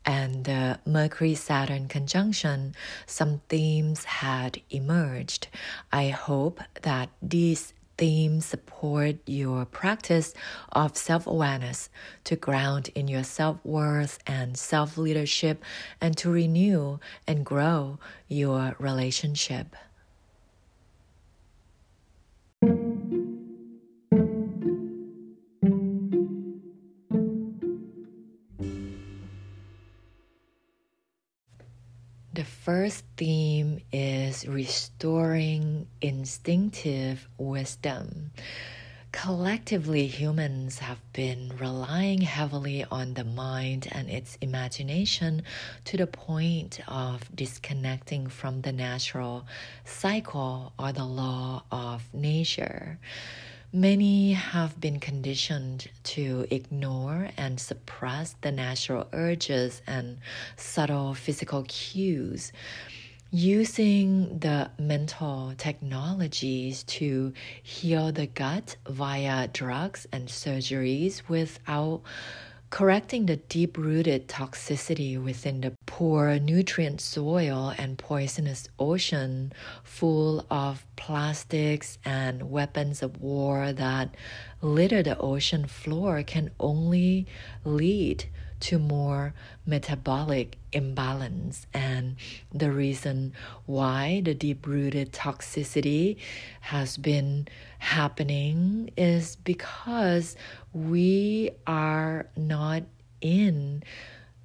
and 0.06 0.46
the 0.46 0.80
Mercury 0.86 1.36
Saturn 1.36 1.88
conjunction, 1.88 2.76
some 3.06 3.42
themes 3.50 4.04
had 4.04 4.62
emerged. 4.70 5.48
I 5.92 6.10
hope 6.10 6.60
that 6.84 7.10
these 7.22 7.74
themes 7.98 8.46
support 8.46 9.18
your 9.28 9.66
practice 9.66 10.34
of 10.72 10.98
self 10.98 11.28
awareness 11.28 11.90
to 12.24 12.36
ground 12.36 12.90
in 12.96 13.08
your 13.08 13.24
self 13.24 13.58
worth 13.64 14.18
and 14.26 14.58
self 14.58 14.98
leadership 14.98 15.64
and 16.00 16.18
to 16.18 16.32
renew 16.32 17.00
and 17.28 17.46
grow 17.46 18.00
your 18.28 18.76
relationship. 18.80 19.76
The 22.62 22.69
first 32.45 33.04
theme 33.17 33.80
is 33.91 34.47
restoring 34.47 35.88
instinctive 36.02 37.28
wisdom. 37.39 38.30
Collectively, 39.12 40.08
humans 40.08 40.80
have 40.80 41.00
been 41.12 41.52
relying 41.60 42.21
heavily 42.21 42.86
on 42.89 43.13
the 43.13 43.26
mind 43.26 43.88
and 43.91 44.10
its 44.10 44.38
imagination 44.39 45.43
to 45.84 45.97
the 45.97 46.08
point 46.08 46.80
of 46.88 47.36
disconnecting 47.36 48.28
from 48.28 48.62
the 48.62 48.71
natural 48.71 49.45
cycle 49.84 50.71
or 50.80 50.93
the 50.93 51.04
law 51.06 51.63
of 51.71 52.04
nature. 52.13 53.00
Many 53.74 54.32
have 54.34 54.80
been 54.80 55.00
conditioned 55.00 55.89
to 56.04 56.47
ignore 56.50 57.30
and 57.38 57.60
suppress 57.60 58.36
the 58.41 58.52
natural 58.52 59.08
urges 59.12 59.82
and 59.86 60.19
subtle 60.56 61.13
physical 61.13 61.63
cues. 61.67 62.52
Using 63.34 64.39
the 64.39 64.72
mental 64.78 65.54
technologies 65.58 66.84
to 66.84 67.32
heal 67.63 68.12
the 68.12 68.28
gut 68.28 68.76
via 68.89 69.48
drugs 69.48 70.06
and 70.12 70.28
surgeries 70.28 71.22
without 71.30 72.02
correcting 72.72 73.28
the 73.28 73.38
deep 73.38 73.78
rooted 73.78 74.28
toxicity 74.28 75.22
within 75.22 75.62
the 75.62 75.74
poor 75.86 76.39
nutrient 76.39 77.00
soil 77.00 77.74
and 77.78 77.98
poisonous 77.98 78.67
ocean 78.78 79.54
full 79.82 80.46
of 80.50 80.86
plastics 80.98 81.98
and 82.04 82.52
weapons 82.52 83.02
of 83.02 83.22
war 83.22 83.72
that 83.72 84.13
litter 84.62 85.02
the 85.04 85.17
ocean 85.20 85.67
floor 85.67 86.22
can 86.22 86.52
only 86.60 87.26
lead 87.63 88.26
to 88.62 88.80
more 88.80 89.34
metabolic 89.65 90.58
imbalance. 90.71 91.67
And 91.74 92.15
the 92.54 92.71
reason 92.71 93.34
why 93.65 94.21
the 94.24 94.34
deep 94.34 94.65
rooted 94.65 95.12
toxicity 95.12 96.17
has 96.62 96.97
been 96.97 97.47
happening 97.80 98.91
is 98.97 99.36
because 99.38 100.36
we 100.74 101.52
are 101.67 102.28
not 102.36 102.84
in 103.21 103.84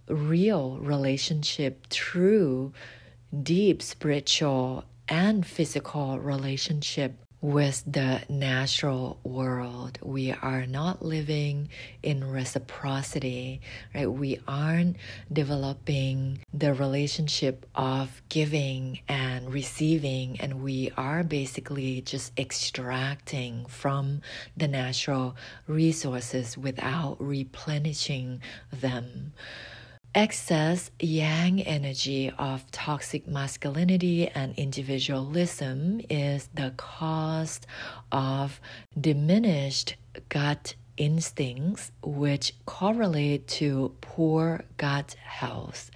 real 0.08 0.78
relationship, 0.78 1.88
true, 1.88 2.72
deep 3.42 3.82
spiritual 3.82 4.84
and 5.08 5.46
physical 5.46 6.18
relationship 6.18 7.25
with 7.40 7.82
the 7.86 8.22
natural 8.28 9.18
world. 9.22 9.98
We 10.02 10.32
are 10.32 10.66
not 10.66 11.04
living 11.04 11.68
in 12.02 12.24
reciprocity, 12.30 13.60
right? 13.94 14.10
We 14.10 14.40
aren't 14.48 14.96
developing 15.32 16.40
the 16.52 16.72
relationship 16.72 17.66
of 17.74 18.22
giving 18.28 19.00
and 19.08 19.52
receiving, 19.52 20.40
and 20.40 20.62
we 20.62 20.90
are 20.96 21.22
basically 21.22 22.00
just 22.00 22.32
extracting 22.38 23.66
from 23.66 24.22
the 24.56 24.68
natural 24.68 25.36
resources 25.66 26.56
without 26.56 27.16
replenishing 27.20 28.40
them 28.72 29.32
excess 30.16 30.90
yang 30.98 31.60
energy 31.60 32.32
of 32.38 32.68
toxic 32.72 33.28
masculinity 33.28 34.26
and 34.28 34.54
individualism 34.56 36.00
is 36.08 36.48
the 36.54 36.72
cause 36.78 37.60
of 38.10 38.58
diminished 38.98 39.94
gut 40.30 40.74
instincts, 40.96 41.92
which 42.02 42.54
correlate 42.64 43.46
to 43.46 43.94
poor 44.00 44.64
gut 44.78 45.14
health. 45.22 45.90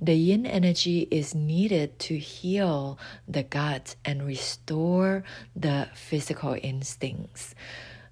The 0.00 0.14
yin 0.14 0.46
energy 0.46 1.08
is 1.10 1.34
needed 1.34 1.98
to 1.98 2.16
heal 2.16 2.96
the 3.26 3.42
gut 3.42 3.96
and 4.04 4.24
restore 4.24 5.24
the 5.56 5.88
physical 5.94 6.56
instincts. 6.62 7.56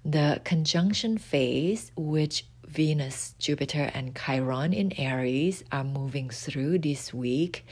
The 0.04 0.40
conjunction 0.42 1.18
phase, 1.18 1.92
which 1.96 2.46
Venus, 2.68 3.34
Jupiter, 3.38 3.90
and 3.94 4.16
Chiron 4.16 4.72
in 4.72 4.92
Aries 4.98 5.64
are 5.72 5.84
moving 5.84 6.30
through 6.30 6.78
this 6.80 7.14
week 7.14 7.64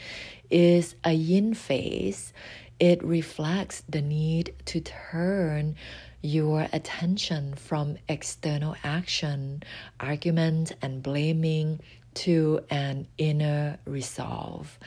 is 0.51 0.95
a 1.05 1.13
yin 1.13 1.55
phase. 1.55 2.33
It 2.79 3.03
reflects 3.03 3.83
the 3.89 4.03
need 4.03 4.55
to 4.67 4.81
turn 4.81 5.77
your 6.23 6.69
attention 6.73 7.55
from 7.55 7.99
external 8.09 8.77
action, 8.83 9.63
argument, 10.01 10.73
and 10.81 11.03
blaming 11.03 11.81
to 12.15 12.61
an 12.71 13.07
inner 13.19 13.79
resolve. 13.85 14.79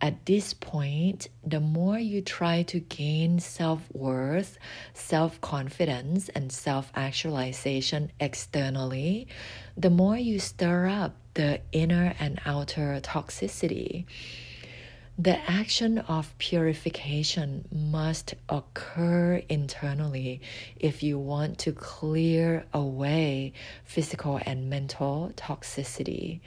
At 0.00 0.26
this 0.26 0.52
point, 0.54 1.28
the 1.44 1.60
more 1.60 1.98
you 1.98 2.22
try 2.22 2.62
to 2.64 2.80
gain 2.80 3.38
self 3.38 3.82
worth, 3.92 4.58
self 4.94 5.40
confidence, 5.40 6.28
and 6.30 6.50
self 6.50 6.90
actualization 6.94 8.10
externally, 8.20 9.28
the 9.76 9.90
more 9.90 10.16
you 10.16 10.38
stir 10.38 10.88
up 10.88 11.16
the 11.34 11.60
inner 11.72 12.14
and 12.18 12.40
outer 12.44 13.00
toxicity. 13.02 14.04
The 15.18 15.38
action 15.48 15.98
of 15.98 16.36
purification 16.38 17.68
must 17.70 18.34
occur 18.48 19.42
internally 19.46 20.40
if 20.76 21.02
you 21.02 21.18
want 21.18 21.58
to 21.58 21.72
clear 21.72 22.64
away 22.72 23.52
physical 23.84 24.40
and 24.46 24.70
mental 24.70 25.30
toxicity. 25.36 26.40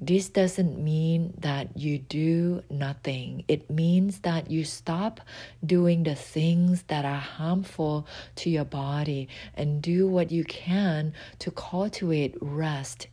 This 0.00 0.28
doesn't 0.28 0.82
mean 0.82 1.34
that 1.38 1.78
you 1.78 1.98
do 1.98 2.64
nothing. 2.68 3.44
It 3.46 3.70
means 3.70 4.18
that 4.20 4.50
you 4.50 4.64
stop 4.64 5.20
doing 5.64 6.02
the 6.02 6.16
things 6.16 6.82
that 6.88 7.04
are 7.04 7.14
harmful 7.14 8.08
to 8.36 8.50
your 8.50 8.64
body 8.64 9.28
and 9.54 9.80
do 9.80 10.08
what 10.08 10.32
you 10.32 10.42
can 10.42 11.12
to 11.38 11.52
cultivate 11.52 12.34
rest, 12.40 13.06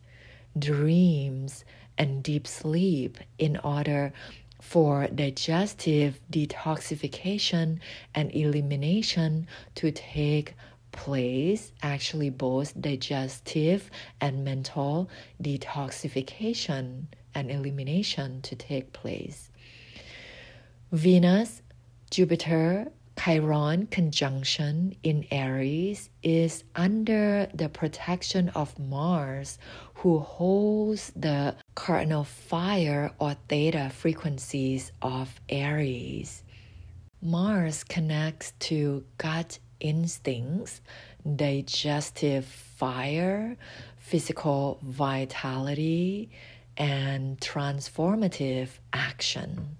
dreams, 0.58 1.64
and 1.96 2.22
deep 2.22 2.46
sleep 2.46 3.18
in 3.38 3.58
order 3.58 4.12
for 4.60 5.06
digestive 5.08 6.20
detoxification 6.30 7.78
and 8.14 8.34
elimination 8.34 9.46
to 9.76 9.90
take 9.90 10.54
place, 10.92 11.72
actually, 11.82 12.30
both 12.30 12.78
digestive 12.80 13.90
and 14.20 14.44
mental 14.44 15.08
detoxification 15.42 17.04
and 17.34 17.50
elimination 17.50 18.42
to 18.42 18.56
take 18.56 18.92
place. 18.92 19.50
Venus, 20.90 21.62
Jupiter, 22.10 22.90
Chiron 23.18 23.86
conjunction 23.86 24.94
in 25.02 25.26
Aries 25.30 26.08
is 26.22 26.62
under 26.76 27.48
the 27.52 27.68
protection 27.68 28.48
of 28.50 28.78
Mars, 28.78 29.58
who 29.94 30.20
holds 30.20 31.12
the 31.16 31.56
cardinal 31.78 32.24
fire 32.24 33.12
or 33.20 33.36
theta 33.48 33.88
frequencies 33.94 34.90
of 35.00 35.40
Aries. 35.48 36.42
Mars 37.22 37.84
connects 37.84 38.52
to 38.58 39.04
gut 39.16 39.60
instincts, 39.78 40.80
digestive 41.36 42.44
fire, 42.44 43.56
physical 43.96 44.80
vitality, 44.82 46.30
and 46.76 47.38
transformative 47.38 48.70
action. 48.92 49.76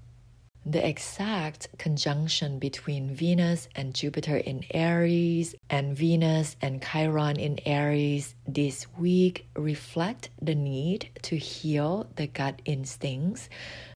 The 0.69 0.87
exact 0.87 1.69
conjunction 1.79 2.59
between 2.59 3.15
Venus 3.15 3.71
and 3.75 3.95
Jupiter 3.95 4.37
in 4.37 4.67
Aries 4.75 5.55
and 5.71 5.97
Venus 5.97 6.57
and 6.61 6.83
Chiron 6.83 7.41
in 7.41 7.59
Aries 7.65 8.35
this 8.47 8.87
week 8.99 9.49
reflect 9.57 10.29
the 10.43 10.55
need 10.55 11.09
to 11.23 11.39
heal 11.39 12.11
the 12.17 12.27
gut 12.27 12.61
instincts, 12.67 13.49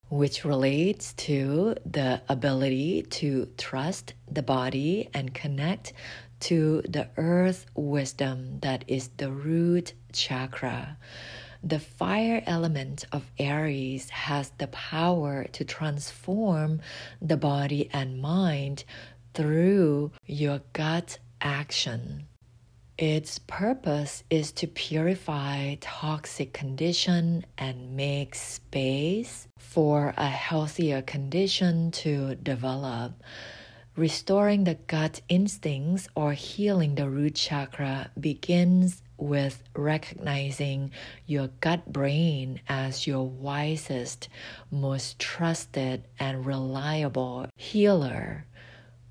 which 0.08 0.46
relates 0.46 1.12
to 1.28 1.74
the 1.84 2.22
ability 2.30 3.02
to 3.20 3.50
trust 3.58 4.14
the 4.30 4.42
body 4.42 5.10
and 5.12 5.34
connect 5.34 5.92
to 6.40 6.80
the 6.88 7.06
earth 7.18 7.66
wisdom 7.74 8.60
that 8.60 8.82
is 8.88 9.10
the 9.18 9.30
root 9.30 9.92
chakra. 10.10 10.96
The 11.64 11.78
fire 11.78 12.42
element 12.44 13.04
of 13.12 13.30
Aries 13.38 14.10
has 14.10 14.50
the 14.58 14.66
power 14.66 15.44
to 15.52 15.64
transform 15.64 16.80
the 17.20 17.36
body 17.36 17.88
and 17.92 18.20
mind 18.20 18.84
through 19.32 20.10
your 20.26 20.60
gut 20.72 21.18
action. 21.40 22.26
Its 22.98 23.38
purpose 23.38 24.24
is 24.28 24.52
to 24.52 24.66
purify 24.66 25.76
toxic 25.80 26.52
condition 26.52 27.44
and 27.56 27.96
make 27.96 28.34
space 28.34 29.48
for 29.56 30.14
a 30.16 30.28
healthier 30.28 31.00
condition 31.00 31.90
to 31.92 32.34
develop. 32.34 33.22
Restoring 33.96 34.64
the 34.64 34.74
gut 34.74 35.20
instincts 35.28 36.08
or 36.14 36.32
healing 36.32 36.94
the 36.94 37.08
root 37.08 37.34
chakra 37.34 38.10
begins 38.18 39.01
with 39.22 39.62
recognizing 39.74 40.90
your 41.26 41.48
gut 41.60 41.92
brain 41.92 42.60
as 42.68 43.06
your 43.06 43.26
wisest, 43.26 44.28
most 44.70 45.18
trusted, 45.18 46.04
and 46.18 46.44
reliable 46.44 47.46
healer. 47.56 48.46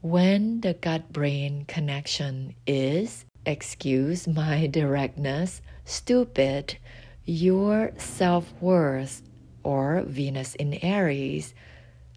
When 0.02 0.62
the 0.62 0.74
gut 0.74 1.14
brain 1.14 1.66
connection 1.68 2.56
is, 2.66 3.26
excuse 3.46 4.28
my 4.28 4.68
directness, 4.68 5.62
stupid, 5.86 6.78
your 7.26 7.92
self 7.98 8.52
worth 8.62 9.22
or 9.64 10.04
Venus 10.08 10.56
in 10.56 10.74
Aries, 10.84 11.54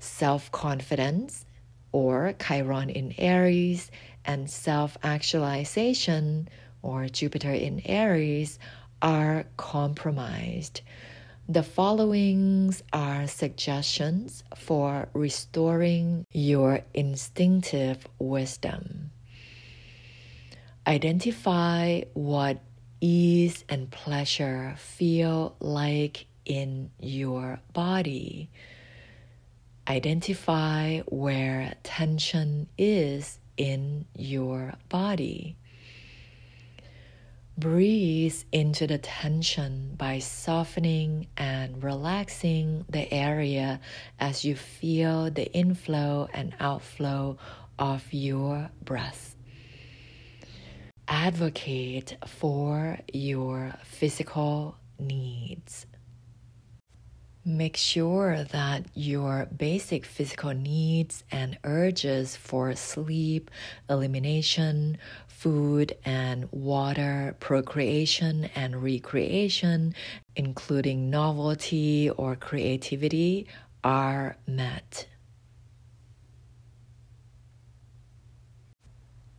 self 0.00 0.50
confidence 0.50 1.46
or 1.92 2.34
Chiron 2.40 2.90
in 2.90 3.14
Aries, 3.18 3.90
and 4.24 4.50
self 4.50 4.96
actualization 5.02 6.48
or 6.84 7.08
Jupiter 7.08 7.50
in 7.50 7.80
Aries 7.86 8.58
are 9.00 9.46
compromised. 9.56 10.82
The 11.48 11.62
followings 11.62 12.82
are 12.92 13.26
suggestions 13.26 14.44
for 14.54 15.08
restoring 15.14 16.26
your 16.30 16.80
instinctive 16.92 18.06
wisdom. 18.18 19.10
Identify 20.86 22.02
what 22.12 22.60
ease 23.00 23.64
and 23.68 23.90
pleasure 23.90 24.74
feel 24.78 25.56
like 25.60 26.26
in 26.44 26.90
your 27.00 27.60
body. 27.72 28.50
Identify 29.88 31.00
where 31.00 31.74
tension 31.82 32.68
is 32.78 33.38
in 33.56 34.06
your 34.14 34.74
body. 34.88 35.56
Breathe 37.56 38.42
into 38.50 38.88
the 38.88 38.98
tension 38.98 39.94
by 39.96 40.18
softening 40.18 41.28
and 41.36 41.84
relaxing 41.84 42.84
the 42.88 43.12
area 43.12 43.80
as 44.18 44.44
you 44.44 44.56
feel 44.56 45.30
the 45.30 45.52
inflow 45.52 46.28
and 46.34 46.52
outflow 46.58 47.38
of 47.78 48.12
your 48.12 48.70
breath. 48.84 49.36
Advocate 51.06 52.16
for 52.26 52.98
your 53.12 53.74
physical 53.84 54.76
needs. 54.98 55.86
Make 57.46 57.76
sure 57.76 58.42
that 58.42 58.86
your 58.94 59.46
basic 59.54 60.06
physical 60.06 60.54
needs 60.54 61.24
and 61.30 61.58
urges 61.62 62.36
for 62.36 62.74
sleep, 62.74 63.50
elimination, 63.90 64.96
food 65.44 65.94
and 66.06 66.48
water, 66.52 67.36
procreation 67.38 68.48
and 68.54 68.82
recreation, 68.82 69.94
including 70.34 71.10
novelty 71.10 72.08
or 72.08 72.34
creativity, 72.34 73.46
are 73.84 74.38
met. 74.46 75.06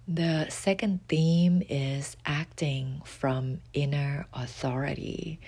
The 0.08 0.48
second 0.50 1.00
theme 1.08 1.64
is 1.68 2.16
acting 2.24 3.02
from 3.04 3.62
inner 3.74 4.28
authority. 4.32 5.40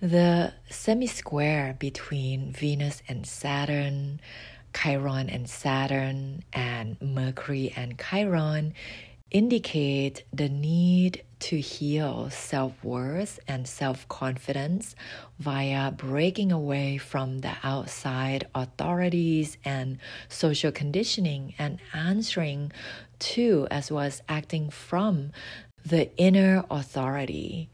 The 0.00 0.54
semi 0.70 1.06
square 1.06 1.76
between 1.78 2.50
Venus 2.50 3.02
and 3.08 3.26
Saturn, 3.26 4.20
Chiron 4.74 5.28
and 5.28 5.46
Saturn, 5.46 6.44
and 6.54 6.96
Mercury 7.02 7.74
and 7.76 7.98
Chiron 7.98 8.72
indicate 9.30 10.24
the 10.32 10.48
need 10.48 11.22
to 11.38 11.60
heal 11.60 12.30
self 12.30 12.72
worth 12.82 13.38
and 13.46 13.66
self 13.66 14.08
confidence 14.08 14.94
via 15.38 15.90
breaking 15.90 16.52
away 16.52 16.96
from 16.96 17.38
the 17.38 17.52
outside 17.62 18.46
authorities 18.54 19.58
and 19.64 19.98
social 20.28 20.72
conditioning 20.72 21.54
and 21.58 21.78
answering 21.92 22.72
to 23.18 23.66
as 23.70 23.90
well 23.90 24.04
as 24.04 24.22
acting 24.28 24.70
from 24.70 25.32
the 25.84 26.14
inner 26.16 26.64
authority. 26.70 27.68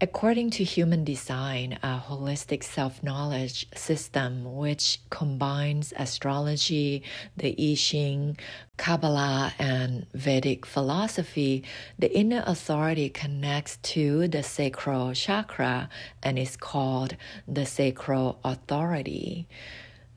According 0.00 0.50
to 0.50 0.62
human 0.62 1.02
design, 1.02 1.76
a 1.82 1.98
holistic 1.98 2.62
self 2.62 3.02
knowledge 3.02 3.66
system 3.74 4.56
which 4.56 5.00
combines 5.10 5.92
astrology, 5.96 7.02
the 7.36 7.56
I 7.58 7.74
Ching, 7.74 8.36
Kabbalah, 8.76 9.54
and 9.58 10.06
Vedic 10.14 10.64
philosophy, 10.66 11.64
the 11.98 12.16
inner 12.16 12.44
authority 12.46 13.08
connects 13.08 13.78
to 13.94 14.28
the 14.28 14.44
sacral 14.44 15.14
chakra 15.14 15.88
and 16.22 16.38
is 16.38 16.56
called 16.56 17.16
the 17.48 17.66
sacral 17.66 18.38
authority. 18.44 19.48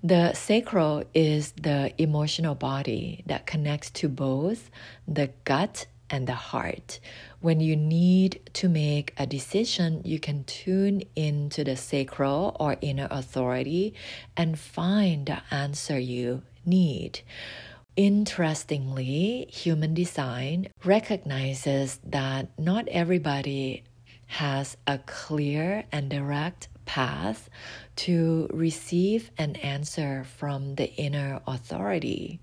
The 0.04 0.34
sacral 0.34 1.06
is 1.16 1.54
the 1.54 1.92
emotional 2.00 2.54
body 2.54 3.24
that 3.26 3.48
connects 3.48 3.90
to 3.92 4.10
both 4.10 4.70
the 5.08 5.32
gut 5.44 5.88
and 6.12 6.28
the 6.28 6.36
heart. 6.36 7.00
When 7.40 7.60
you 7.60 7.76
need 7.76 8.42
to 8.54 8.70
make 8.70 9.14
a 9.18 9.26
decision, 9.26 10.02
you 10.04 10.20
can 10.20 10.44
tune 10.44 11.04
into 11.16 11.64
the 11.64 11.76
sacral 11.76 12.56
or 12.60 12.78
inner 12.82 13.08
authority 13.10 13.96
and 14.38 14.60
find 14.60 15.26
the 15.26 15.42
answer 15.50 15.98
you 15.98 16.44
need. 16.66 17.22
Interestingly, 17.96 19.48
human 19.52 19.94
design 19.94 20.68
recognizes 20.84 22.00
that 22.06 22.48
not 22.60 22.88
everybody 22.90 23.84
has 24.28 24.78
a 24.88 24.98
clear 25.00 25.84
and 25.92 26.10
direct 26.10 26.70
path 26.86 27.50
to 27.96 28.48
receive 28.54 29.30
an 29.38 29.56
answer 29.58 30.26
from 30.38 30.76
the 30.76 30.94
inner 30.96 31.42
authority. 31.48 32.40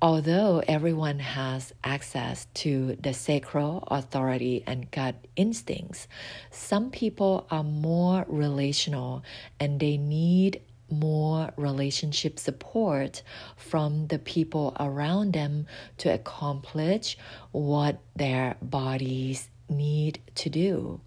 Although 0.00 0.62
everyone 0.68 1.18
has 1.18 1.74
access 1.82 2.46
to 2.54 2.96
the 3.02 3.12
sacral 3.12 3.82
authority 3.90 4.62
and 4.64 4.88
gut 4.92 5.16
instincts, 5.34 6.06
some 6.52 6.92
people 6.92 7.48
are 7.50 7.64
more 7.64 8.24
relational 8.28 9.24
and 9.58 9.80
they 9.80 9.96
need 9.96 10.60
more 10.88 11.50
relationship 11.56 12.38
support 12.38 13.22
from 13.56 14.06
the 14.06 14.20
people 14.20 14.76
around 14.78 15.32
them 15.32 15.66
to 15.98 16.14
accomplish 16.14 17.18
what 17.50 17.98
their 18.14 18.56
bodies 18.62 19.50
need 19.68 20.20
to 20.36 20.48
do. 20.48 21.00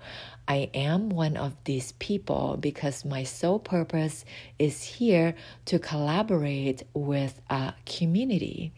I 0.52 0.70
am 0.74 1.08
one 1.08 1.38
of 1.38 1.56
these 1.64 1.94
people 1.94 2.58
because 2.60 3.06
my 3.06 3.24
sole 3.24 3.58
purpose 3.58 4.26
is 4.60 4.84
here 4.84 5.34
to 5.64 5.80
collaborate 5.80 6.84
with 6.94 7.40
a 7.50 7.74
community. 7.86 8.74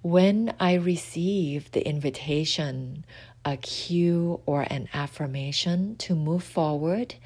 When 0.00 0.54
I 0.58 0.76
receive 0.76 1.70
the 1.72 1.86
invitation, 1.86 3.04
a 3.44 3.58
cue, 3.58 4.40
or 4.46 4.62
an 4.62 4.88
affirmation 4.94 5.96
to 5.96 6.14
move 6.14 6.42
forward 6.42 7.16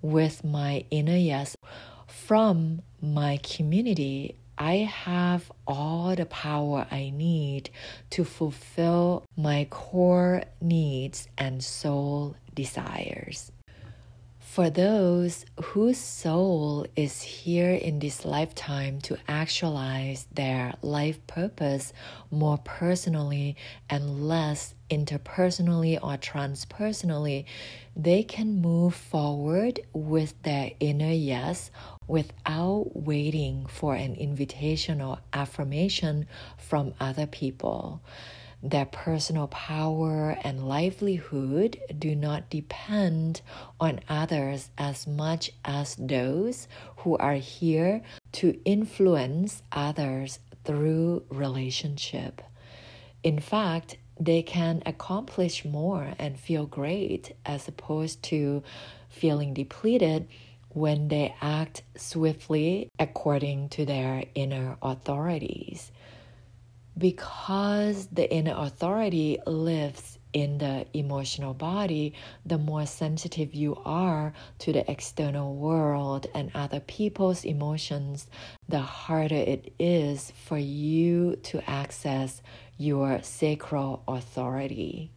with 0.00 0.42
my 0.42 0.86
inner 0.90 1.18
yes 1.18 1.58
from 2.06 2.80
my 3.02 3.38
community, 3.42 4.38
I 4.56 4.76
have 4.76 5.50
all 5.66 6.14
the 6.14 6.26
power 6.26 6.86
I 6.90 7.10
need 7.10 7.70
to 8.10 8.24
fulfill 8.24 9.24
my 9.36 9.66
core 9.70 10.44
needs 10.60 11.28
and 11.36 11.62
soul 11.62 12.36
desires. 12.54 13.50
For 14.54 14.70
those 14.70 15.44
whose 15.60 15.98
soul 15.98 16.86
is 16.94 17.22
here 17.22 17.72
in 17.72 17.98
this 17.98 18.24
lifetime 18.24 19.00
to 19.00 19.18
actualize 19.26 20.28
their 20.32 20.74
life 20.80 21.18
purpose 21.26 21.92
more 22.30 22.58
personally 22.58 23.56
and 23.90 24.28
less 24.28 24.76
interpersonally 24.88 25.96
or 26.00 26.18
transpersonally, 26.18 27.46
they 27.96 28.22
can 28.22 28.62
move 28.62 28.94
forward 28.94 29.80
with 29.92 30.40
their 30.44 30.70
inner 30.78 31.10
yes 31.10 31.72
without 32.06 32.92
waiting 32.94 33.66
for 33.66 33.96
an 33.96 34.14
invitation 34.14 35.00
or 35.00 35.18
affirmation 35.32 36.28
from 36.58 36.94
other 37.00 37.26
people. 37.26 38.00
Their 38.66 38.86
personal 38.86 39.48
power 39.48 40.38
and 40.42 40.66
livelihood 40.66 41.78
do 41.98 42.16
not 42.16 42.48
depend 42.48 43.42
on 43.78 44.00
others 44.08 44.70
as 44.78 45.06
much 45.06 45.50
as 45.66 45.94
those 45.96 46.66
who 46.96 47.14
are 47.18 47.34
here 47.34 48.00
to 48.32 48.58
influence 48.64 49.62
others 49.70 50.38
through 50.64 51.24
relationship. 51.28 52.40
In 53.22 53.38
fact, 53.38 53.98
they 54.18 54.40
can 54.40 54.82
accomplish 54.86 55.66
more 55.66 56.14
and 56.18 56.40
feel 56.40 56.64
great 56.64 57.36
as 57.44 57.68
opposed 57.68 58.22
to 58.24 58.62
feeling 59.10 59.52
depleted 59.52 60.26
when 60.70 61.08
they 61.08 61.34
act 61.42 61.82
swiftly 61.96 62.88
according 62.98 63.68
to 63.68 63.84
their 63.84 64.24
inner 64.34 64.78
authorities. 64.80 65.92
Because 66.96 68.06
the 68.06 68.32
inner 68.32 68.54
authority 68.56 69.38
lives 69.46 70.18
in 70.32 70.58
the 70.58 70.86
emotional 70.92 71.54
body, 71.54 72.12
the 72.44 72.58
more 72.58 72.86
sensitive 72.86 73.54
you 73.54 73.76
are 73.84 74.32
to 74.58 74.72
the 74.72 74.88
external 74.90 75.54
world 75.54 76.26
and 76.34 76.50
other 76.54 76.80
people's 76.80 77.44
emotions, 77.44 78.26
the 78.68 78.80
harder 78.80 79.34
it 79.36 79.72
is 79.78 80.32
for 80.44 80.58
you 80.58 81.36
to 81.44 81.68
access 81.70 82.42
your 82.76 83.22
sacral 83.22 84.02
authority. 84.06 85.10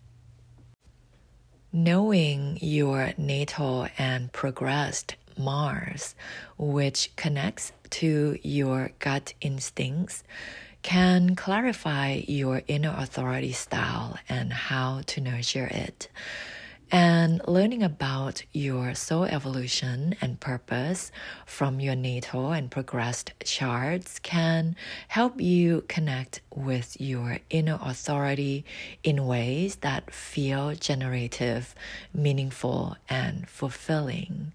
Knowing 1.74 2.58
your 2.62 3.12
natal 3.18 3.88
and 3.98 4.32
progressed 4.32 5.16
Mars, 5.38 6.16
which 6.58 7.16
connects 7.16 7.72
to 7.90 8.38
your 8.42 8.92
gut 9.00 9.34
instincts, 9.42 10.24
can 10.82 11.36
clarify 11.36 12.22
your 12.28 12.62
inner 12.68 12.94
authority 12.98 13.52
style 13.52 14.18
and 14.30 14.54
how 14.54 15.02
to 15.08 15.22
nurture 15.22 15.68
it. 15.68 16.08
And 16.90 17.42
learning 17.46 17.84
about 17.84 18.44
your 18.54 18.96
soul 18.96 19.26
evolution 19.26 20.16
and 20.22 20.40
purpose 20.40 21.12
from 21.46 21.82
your 21.82 21.96
natal 21.96 22.54
and 22.54 22.72
progressed 22.72 23.34
charts 23.44 24.20
can 24.20 24.78
help 25.10 25.42
you 25.42 25.84
connect 25.90 26.40
with 26.56 26.96
your 27.02 27.40
inner 27.50 27.78
authority 27.82 28.64
in 29.04 29.28
ways 29.28 29.78
that 29.78 30.14
feel 30.14 30.76
generative, 30.76 31.76
meaningful, 32.14 32.96
and 33.10 33.50
fulfilling. 33.50 34.54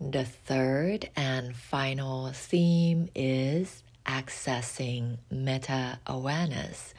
The 0.00 0.24
third 0.24 1.08
and 1.14 1.54
final 1.54 2.32
theme 2.32 3.08
is 3.14 3.84
accessing 4.04 5.18
meta 5.30 6.00
awareness. 6.06 6.94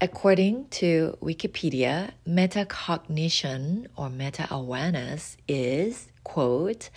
According 0.00 0.68
to 0.68 1.18
Wikipedia, 1.20 2.12
metacognition 2.26 3.88
or 3.96 4.08
meta 4.08 4.48
awareness 4.50 5.36
is, 5.46 6.08
quote, 6.24 6.88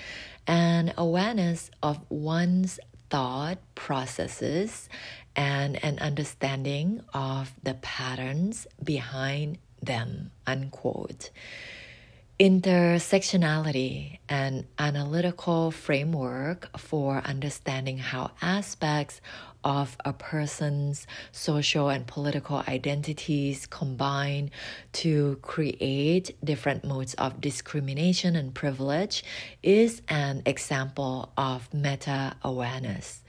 an 0.47 0.93
awareness 0.97 1.69
of 1.83 1.99
one's 2.09 2.79
thought 3.09 3.57
processes 3.75 4.87
and 5.35 5.83
an 5.83 5.99
understanding 5.99 7.01
of 7.13 7.51
the 7.61 7.73
patterns 7.75 8.67
behind 8.81 9.57
them, 9.81 10.31
unquote 10.47 11.29
intersectionality, 12.39 14.17
an 14.27 14.65
analytical 14.79 15.69
framework 15.69 16.75
for 16.77 17.17
understanding 17.19 17.99
how 17.99 18.31
aspects 18.41 19.21
of 19.63 19.95
a 20.03 20.11
person's 20.11 21.07
social 21.31 21.89
and 21.89 22.05
political 22.07 22.63
identities 22.67 23.65
combine 23.67 24.51
to 24.91 25.37
create 25.41 26.35
different 26.43 26.83
modes 26.83 27.13
of 27.15 27.39
discrimination 27.39 28.35
and 28.35 28.53
privilege, 28.53 29.23
is 29.61 30.01
an 30.09 30.41
example 30.45 31.31
of 31.37 31.71
meta 31.73 32.35
awareness. 32.43 33.23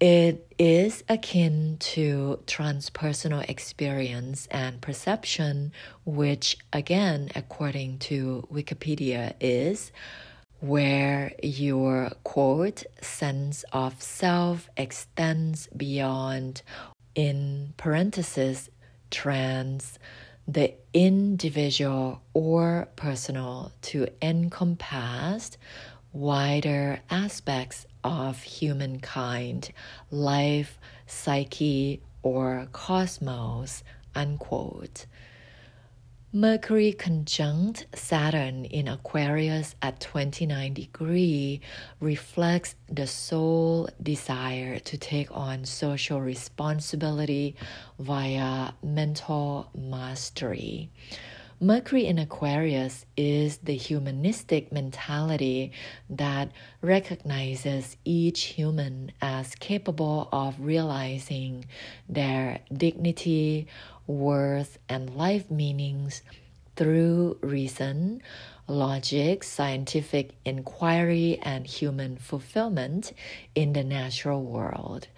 It 0.00 0.52
is 0.58 1.02
akin 1.08 1.76
to 1.80 2.38
transpersonal 2.46 3.48
experience 3.50 4.46
and 4.48 4.80
perception, 4.80 5.72
which, 6.04 6.56
again, 6.72 7.30
according 7.34 7.98
to 8.00 8.46
Wikipedia, 8.52 9.34
is 9.40 9.90
where 10.60 11.32
your 11.42 12.10
quote 12.22 12.84
sense 13.00 13.64
of 13.72 14.00
self 14.00 14.68
extends 14.76 15.66
beyond, 15.76 16.62
in 17.16 17.74
parenthesis, 17.76 18.68
trans, 19.10 19.98
the 20.46 20.74
individual 20.94 22.22
or 22.34 22.88
personal 22.94 23.72
to 23.82 24.06
encompass 24.22 25.58
wider 26.12 27.00
aspects 27.10 27.84
of 28.08 28.42
humankind, 28.42 29.70
life, 30.10 30.78
psyche, 31.06 32.00
or 32.22 32.68
cosmos, 32.72 33.84
unquote. 34.14 35.06
Mercury 36.32 36.92
conjunct 36.92 37.86
Saturn 37.94 38.66
in 38.66 38.86
Aquarius 38.86 39.74
at 39.80 39.98
29 40.00 40.74
degree 40.74 41.60
reflects 42.00 42.74
the 42.90 43.06
soul 43.06 43.88
desire 44.02 44.78
to 44.78 44.98
take 44.98 45.34
on 45.34 45.64
social 45.64 46.20
responsibility 46.20 47.56
via 47.98 48.72
mental 48.82 49.70
mastery. 49.74 50.90
Mercury 51.60 52.06
in 52.06 52.20
Aquarius 52.20 53.04
is 53.16 53.58
the 53.58 53.74
humanistic 53.74 54.70
mentality 54.70 55.72
that 56.08 56.52
recognizes 56.82 57.96
each 58.04 58.44
human 58.44 59.10
as 59.20 59.56
capable 59.56 60.28
of 60.30 60.54
realizing 60.60 61.64
their 62.08 62.60
dignity, 62.72 63.66
worth, 64.06 64.78
and 64.88 65.16
life 65.16 65.50
meanings 65.50 66.22
through 66.76 67.36
reason, 67.40 68.22
logic, 68.68 69.42
scientific 69.42 70.30
inquiry, 70.44 71.40
and 71.42 71.66
human 71.66 72.18
fulfillment 72.18 73.12
in 73.56 73.72
the 73.72 73.82
natural 73.82 74.44
world. 74.44 75.08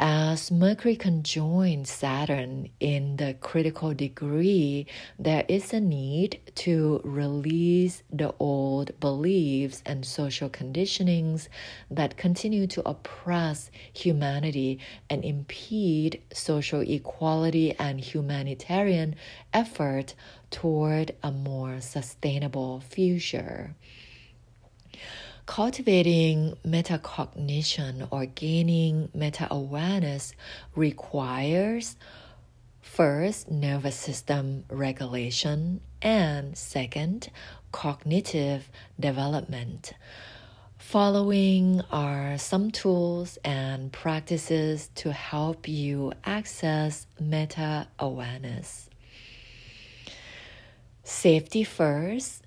As 0.00 0.52
Mercury 0.52 0.94
conjoins 0.94 1.90
Saturn 1.90 2.68
in 2.78 3.16
the 3.16 3.34
critical 3.34 3.94
degree, 3.94 4.86
there 5.18 5.44
is 5.48 5.72
a 5.72 5.80
need 5.80 6.40
to 6.54 7.00
release 7.02 8.04
the 8.08 8.32
old 8.38 9.00
beliefs 9.00 9.82
and 9.84 10.06
social 10.06 10.48
conditionings 10.48 11.48
that 11.90 12.16
continue 12.16 12.68
to 12.68 12.88
oppress 12.88 13.72
humanity 13.92 14.78
and 15.10 15.24
impede 15.24 16.22
social 16.32 16.82
equality 16.82 17.74
and 17.76 17.98
humanitarian 17.98 19.16
effort 19.52 20.14
toward 20.52 21.16
a 21.24 21.32
more 21.32 21.80
sustainable 21.80 22.78
future. 22.78 23.74
Cultivating 25.48 26.58
metacognition 26.62 28.06
or 28.10 28.26
gaining 28.26 29.08
meta 29.14 29.48
awareness 29.50 30.34
requires 30.76 31.96
first 32.82 33.50
nervous 33.50 33.96
system 33.96 34.64
regulation 34.68 35.80
and 36.02 36.56
second 36.56 37.30
cognitive 37.72 38.70
development. 39.00 39.94
Following 40.76 41.80
are 41.90 42.36
some 42.36 42.70
tools 42.70 43.38
and 43.42 43.90
practices 43.90 44.90
to 44.96 45.12
help 45.14 45.66
you 45.66 46.12
access 46.24 47.06
meta 47.18 47.88
awareness. 47.98 48.90
Safety 51.04 51.64
first 51.64 52.44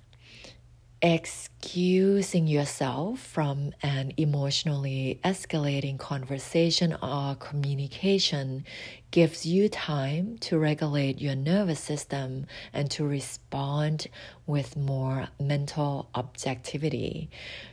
excusing 1.04 2.46
yourself 2.46 3.18
from 3.18 3.72
an 3.82 4.12
emotionally 4.16 5.18
escalating 5.24 5.98
conversation 5.98 6.96
or 7.02 7.34
communication 7.34 8.64
gives 9.10 9.44
you 9.44 9.68
time 9.68 10.38
to 10.38 10.56
regulate 10.56 11.20
your 11.20 11.34
nervous 11.34 11.80
system 11.80 12.46
and 12.72 12.88
to 12.88 13.04
respond 13.04 14.06
with 14.46 14.76
more 14.76 15.26
mental 15.40 16.08
objectivity. 16.14 17.28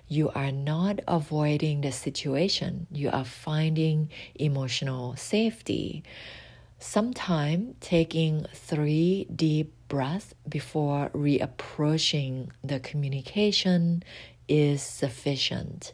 You 0.08 0.32
are 0.32 0.52
not 0.52 1.00
avoiding 1.08 1.82
the 1.82 1.92
situation, 1.92 2.88
you 2.90 3.12
are 3.12 3.26
finding 3.26 4.10
emotional 4.34 5.16
safety. 5.16 6.04
Sometime 6.82 7.76
taking 7.82 8.46
three 8.54 9.28
deep 9.36 9.74
breaths 9.90 10.34
before 10.48 11.10
reapproaching 11.14 12.50
the 12.64 12.80
communication 12.80 14.02
is 14.48 14.82
sufficient. 14.82 15.94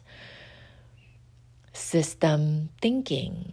System 1.72 2.68
thinking. 2.80 3.52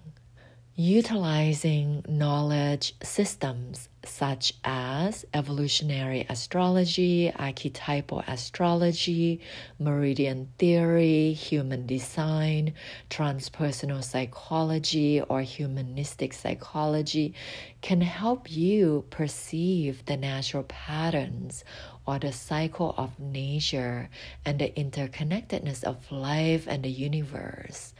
Utilizing 0.76 2.04
knowledge 2.08 2.96
systems 3.04 3.90
such 4.04 4.54
as 4.64 5.24
evolutionary 5.32 6.26
astrology, 6.30 7.32
archetypal 7.36 8.24
astrology, 8.28 9.40
meridian 9.78 10.50
theory, 10.58 11.32
human 11.34 11.86
design, 11.86 12.74
transpersonal 13.12 14.04
psychology, 14.04 15.22
or 15.22 15.42
humanistic 15.42 16.34
psychology 16.34 17.36
can 17.82 18.02
help 18.02 18.52
you 18.52 19.06
perceive 19.12 20.04
the 20.06 20.18
natural 20.18 20.64
patterns 20.64 21.64
or 22.08 22.18
the 22.18 22.32
cycle 22.32 22.96
of 22.98 23.20
nature 23.20 24.10
and 24.44 24.58
the 24.58 24.70
interconnectedness 24.72 25.84
of 25.84 26.12
life 26.12 26.66
and 26.68 26.84
the 26.84 26.90
universe 26.90 27.94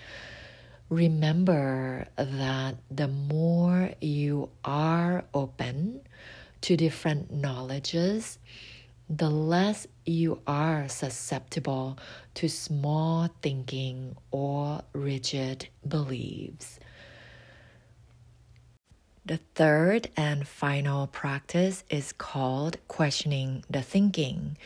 remember 0.94 2.08
that 2.16 2.76
the 2.90 3.08
more 3.08 3.92
you 4.00 4.50
are 4.64 5.26
open 5.34 6.02
to 6.62 6.78
different 6.78 7.34
knowledges, 7.34 8.38
the 9.10 9.30
less 9.30 9.88
you 10.06 10.40
are 10.48 10.88
susceptible 10.88 11.98
to 12.36 12.48
small 12.48 13.30
thinking 13.42 14.16
or 14.32 14.82
rigid 14.94 15.68
beliefs. 15.88 16.80
The 19.26 19.40
third 19.56 20.10
and 20.16 20.48
final 20.48 21.08
practice 21.08 21.84
is 21.90 22.12
called 22.12 22.78
questioning 22.88 23.64
the 23.70 23.82
thinking. 23.82 24.58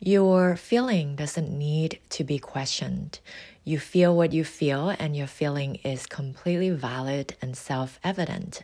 Your 0.00 0.56
feeling 0.56 1.16
doesn't 1.16 1.56
need 1.56 2.00
to 2.10 2.24
be 2.24 2.38
questioned. 2.38 3.20
You 3.64 3.78
feel 3.78 4.14
what 4.14 4.32
you 4.32 4.44
feel, 4.44 4.90
and 4.90 5.16
your 5.16 5.26
feeling 5.26 5.76
is 5.76 6.06
completely 6.06 6.70
valid 6.70 7.34
and 7.40 7.56
self 7.56 7.98
evident. 8.04 8.62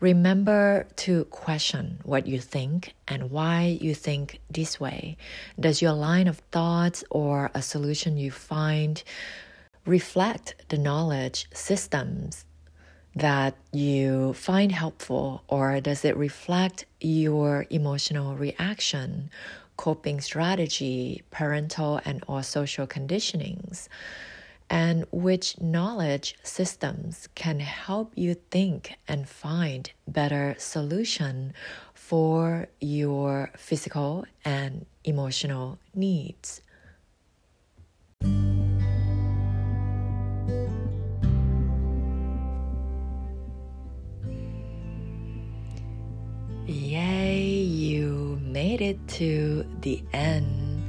Remember 0.00 0.86
to 0.96 1.24
question 1.24 1.98
what 2.04 2.28
you 2.28 2.38
think 2.38 2.94
and 3.08 3.32
why 3.32 3.78
you 3.80 3.96
think 3.96 4.40
this 4.48 4.78
way. 4.78 5.16
Does 5.58 5.82
your 5.82 5.92
line 5.92 6.28
of 6.28 6.38
thoughts 6.52 7.02
or 7.10 7.50
a 7.52 7.62
solution 7.62 8.16
you 8.16 8.30
find 8.30 9.02
reflect 9.84 10.54
the 10.68 10.78
knowledge 10.78 11.48
systems 11.52 12.44
that 13.16 13.56
you 13.72 14.34
find 14.34 14.70
helpful, 14.70 15.42
or 15.48 15.80
does 15.80 16.04
it 16.04 16.16
reflect 16.16 16.84
your 17.00 17.66
emotional 17.70 18.36
reaction, 18.36 19.30
coping 19.78 20.20
strategy, 20.20 21.22
parental 21.30 22.00
and 22.04 22.22
or 22.28 22.42
social 22.42 22.86
conditionings? 22.86 23.88
and 24.70 25.04
which 25.10 25.60
knowledge 25.60 26.36
systems 26.42 27.28
can 27.34 27.60
help 27.60 28.12
you 28.14 28.34
think 28.50 28.94
and 29.06 29.28
find 29.28 29.90
better 30.06 30.54
solution 30.58 31.52
for 31.94 32.68
your 32.80 33.50
physical 33.56 34.24
and 34.44 34.84
emotional 35.04 35.78
needs. 35.94 36.60
It 48.88 49.08
to 49.08 49.64
the 49.82 50.02
end. 50.12 50.82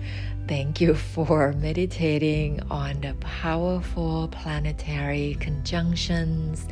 Thank 0.47 0.81
you 0.81 0.95
for 0.95 1.53
meditating 1.53 2.61
on 2.71 3.01
the 3.01 3.13
powerful 3.19 4.29
planetary 4.29 5.37
conjunctions 5.39 6.65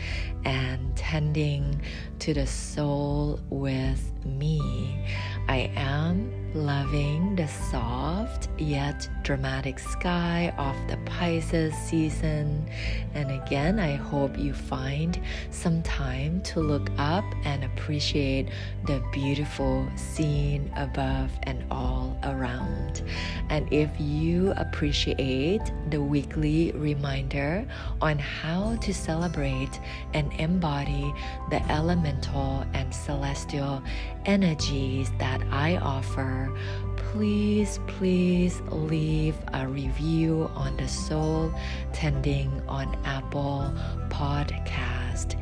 and 0.48 0.96
tending 0.96 1.82
to 2.20 2.34
the 2.34 2.48
soul 2.48 3.38
with 3.50 4.02
me. 4.26 5.06
I 5.50 5.72
am 5.76 6.54
loving 6.54 7.36
the 7.36 7.48
soft 7.48 8.50
yet 8.58 9.10
dramatic 9.24 9.78
sky 9.78 10.54
of 10.58 10.76
the 10.90 10.98
Pisces 11.06 11.74
season. 11.74 12.68
And 13.14 13.32
again, 13.32 13.80
I 13.80 13.96
hope 13.96 14.38
you 14.38 14.54
find 14.54 15.20
some 15.52 15.84
time 15.84 16.42
to 16.44 16.60
look 16.60 16.90
up 16.98 17.26
and 17.46 17.64
appreciate 17.64 18.50
the 18.86 19.04
beautiful 19.12 19.88
scene 19.96 20.72
above 20.76 21.32
and 21.44 21.64
all 21.72 22.18
around. 22.24 23.04
And 23.50 23.72
if 23.72 23.90
you 24.00 24.54
appreciate 24.58 25.62
the 25.90 26.02
weekly 26.02 26.72
reminder 26.72 27.66
on 28.02 28.20
how 28.20 28.76
to 28.78 28.94
celebrate 28.94 29.80
and 30.14 30.32
embody 30.40 31.14
the 31.50 31.62
elemental 31.72 32.66
and 32.74 32.94
celestial 32.94 33.82
energies 34.26 35.12
that 35.20 35.42
I 35.52 35.78
offer, 35.78 36.56
please, 36.96 37.80
please 37.88 38.62
leave 38.70 39.36
a 39.54 39.68
review 39.68 40.50
on 40.56 40.78
the 40.78 40.88
Soul 40.88 41.54
Tending 41.94 42.62
on 42.68 42.96
Apple 43.06 43.74
podcast. 44.10 45.36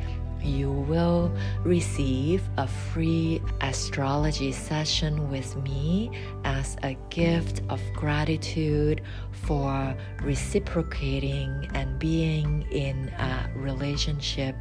You 0.46 0.70
will 0.70 1.32
receive 1.64 2.40
a 2.56 2.68
free 2.68 3.42
astrology 3.60 4.52
session 4.52 5.28
with 5.28 5.56
me 5.56 6.12
as 6.44 6.76
a 6.84 6.96
gift 7.10 7.62
of 7.68 7.80
gratitude 7.94 9.02
for 9.32 9.92
reciprocating 10.22 11.68
and 11.74 11.98
being 11.98 12.62
in 12.70 13.08
a 13.18 13.50
relationship 13.56 14.54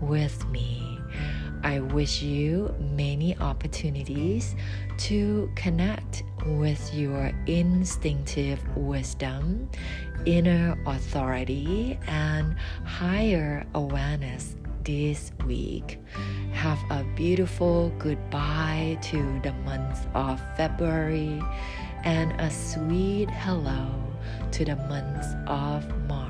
with 0.00 0.46
me. 0.48 1.00
I 1.64 1.80
wish 1.80 2.22
you 2.22 2.72
many 2.78 3.36
opportunities 3.38 4.54
to 4.98 5.50
connect 5.56 6.22
with 6.46 6.94
your 6.94 7.32
instinctive 7.46 8.60
wisdom, 8.76 9.68
inner 10.24 10.78
authority, 10.86 11.98
and 12.06 12.56
higher 12.84 13.66
awareness 13.74 14.56
this 14.84 15.32
week. 15.46 15.98
Have 16.52 16.78
a 16.90 17.04
beautiful 17.16 17.92
goodbye 17.98 18.98
to 19.02 19.40
the 19.42 19.52
month 19.64 20.06
of 20.14 20.40
February 20.56 21.42
and 22.04 22.32
a 22.40 22.50
sweet 22.50 23.30
hello 23.30 23.88
to 24.52 24.64
the 24.64 24.76
month 24.76 25.24
of 25.48 25.86
March. 26.08 26.21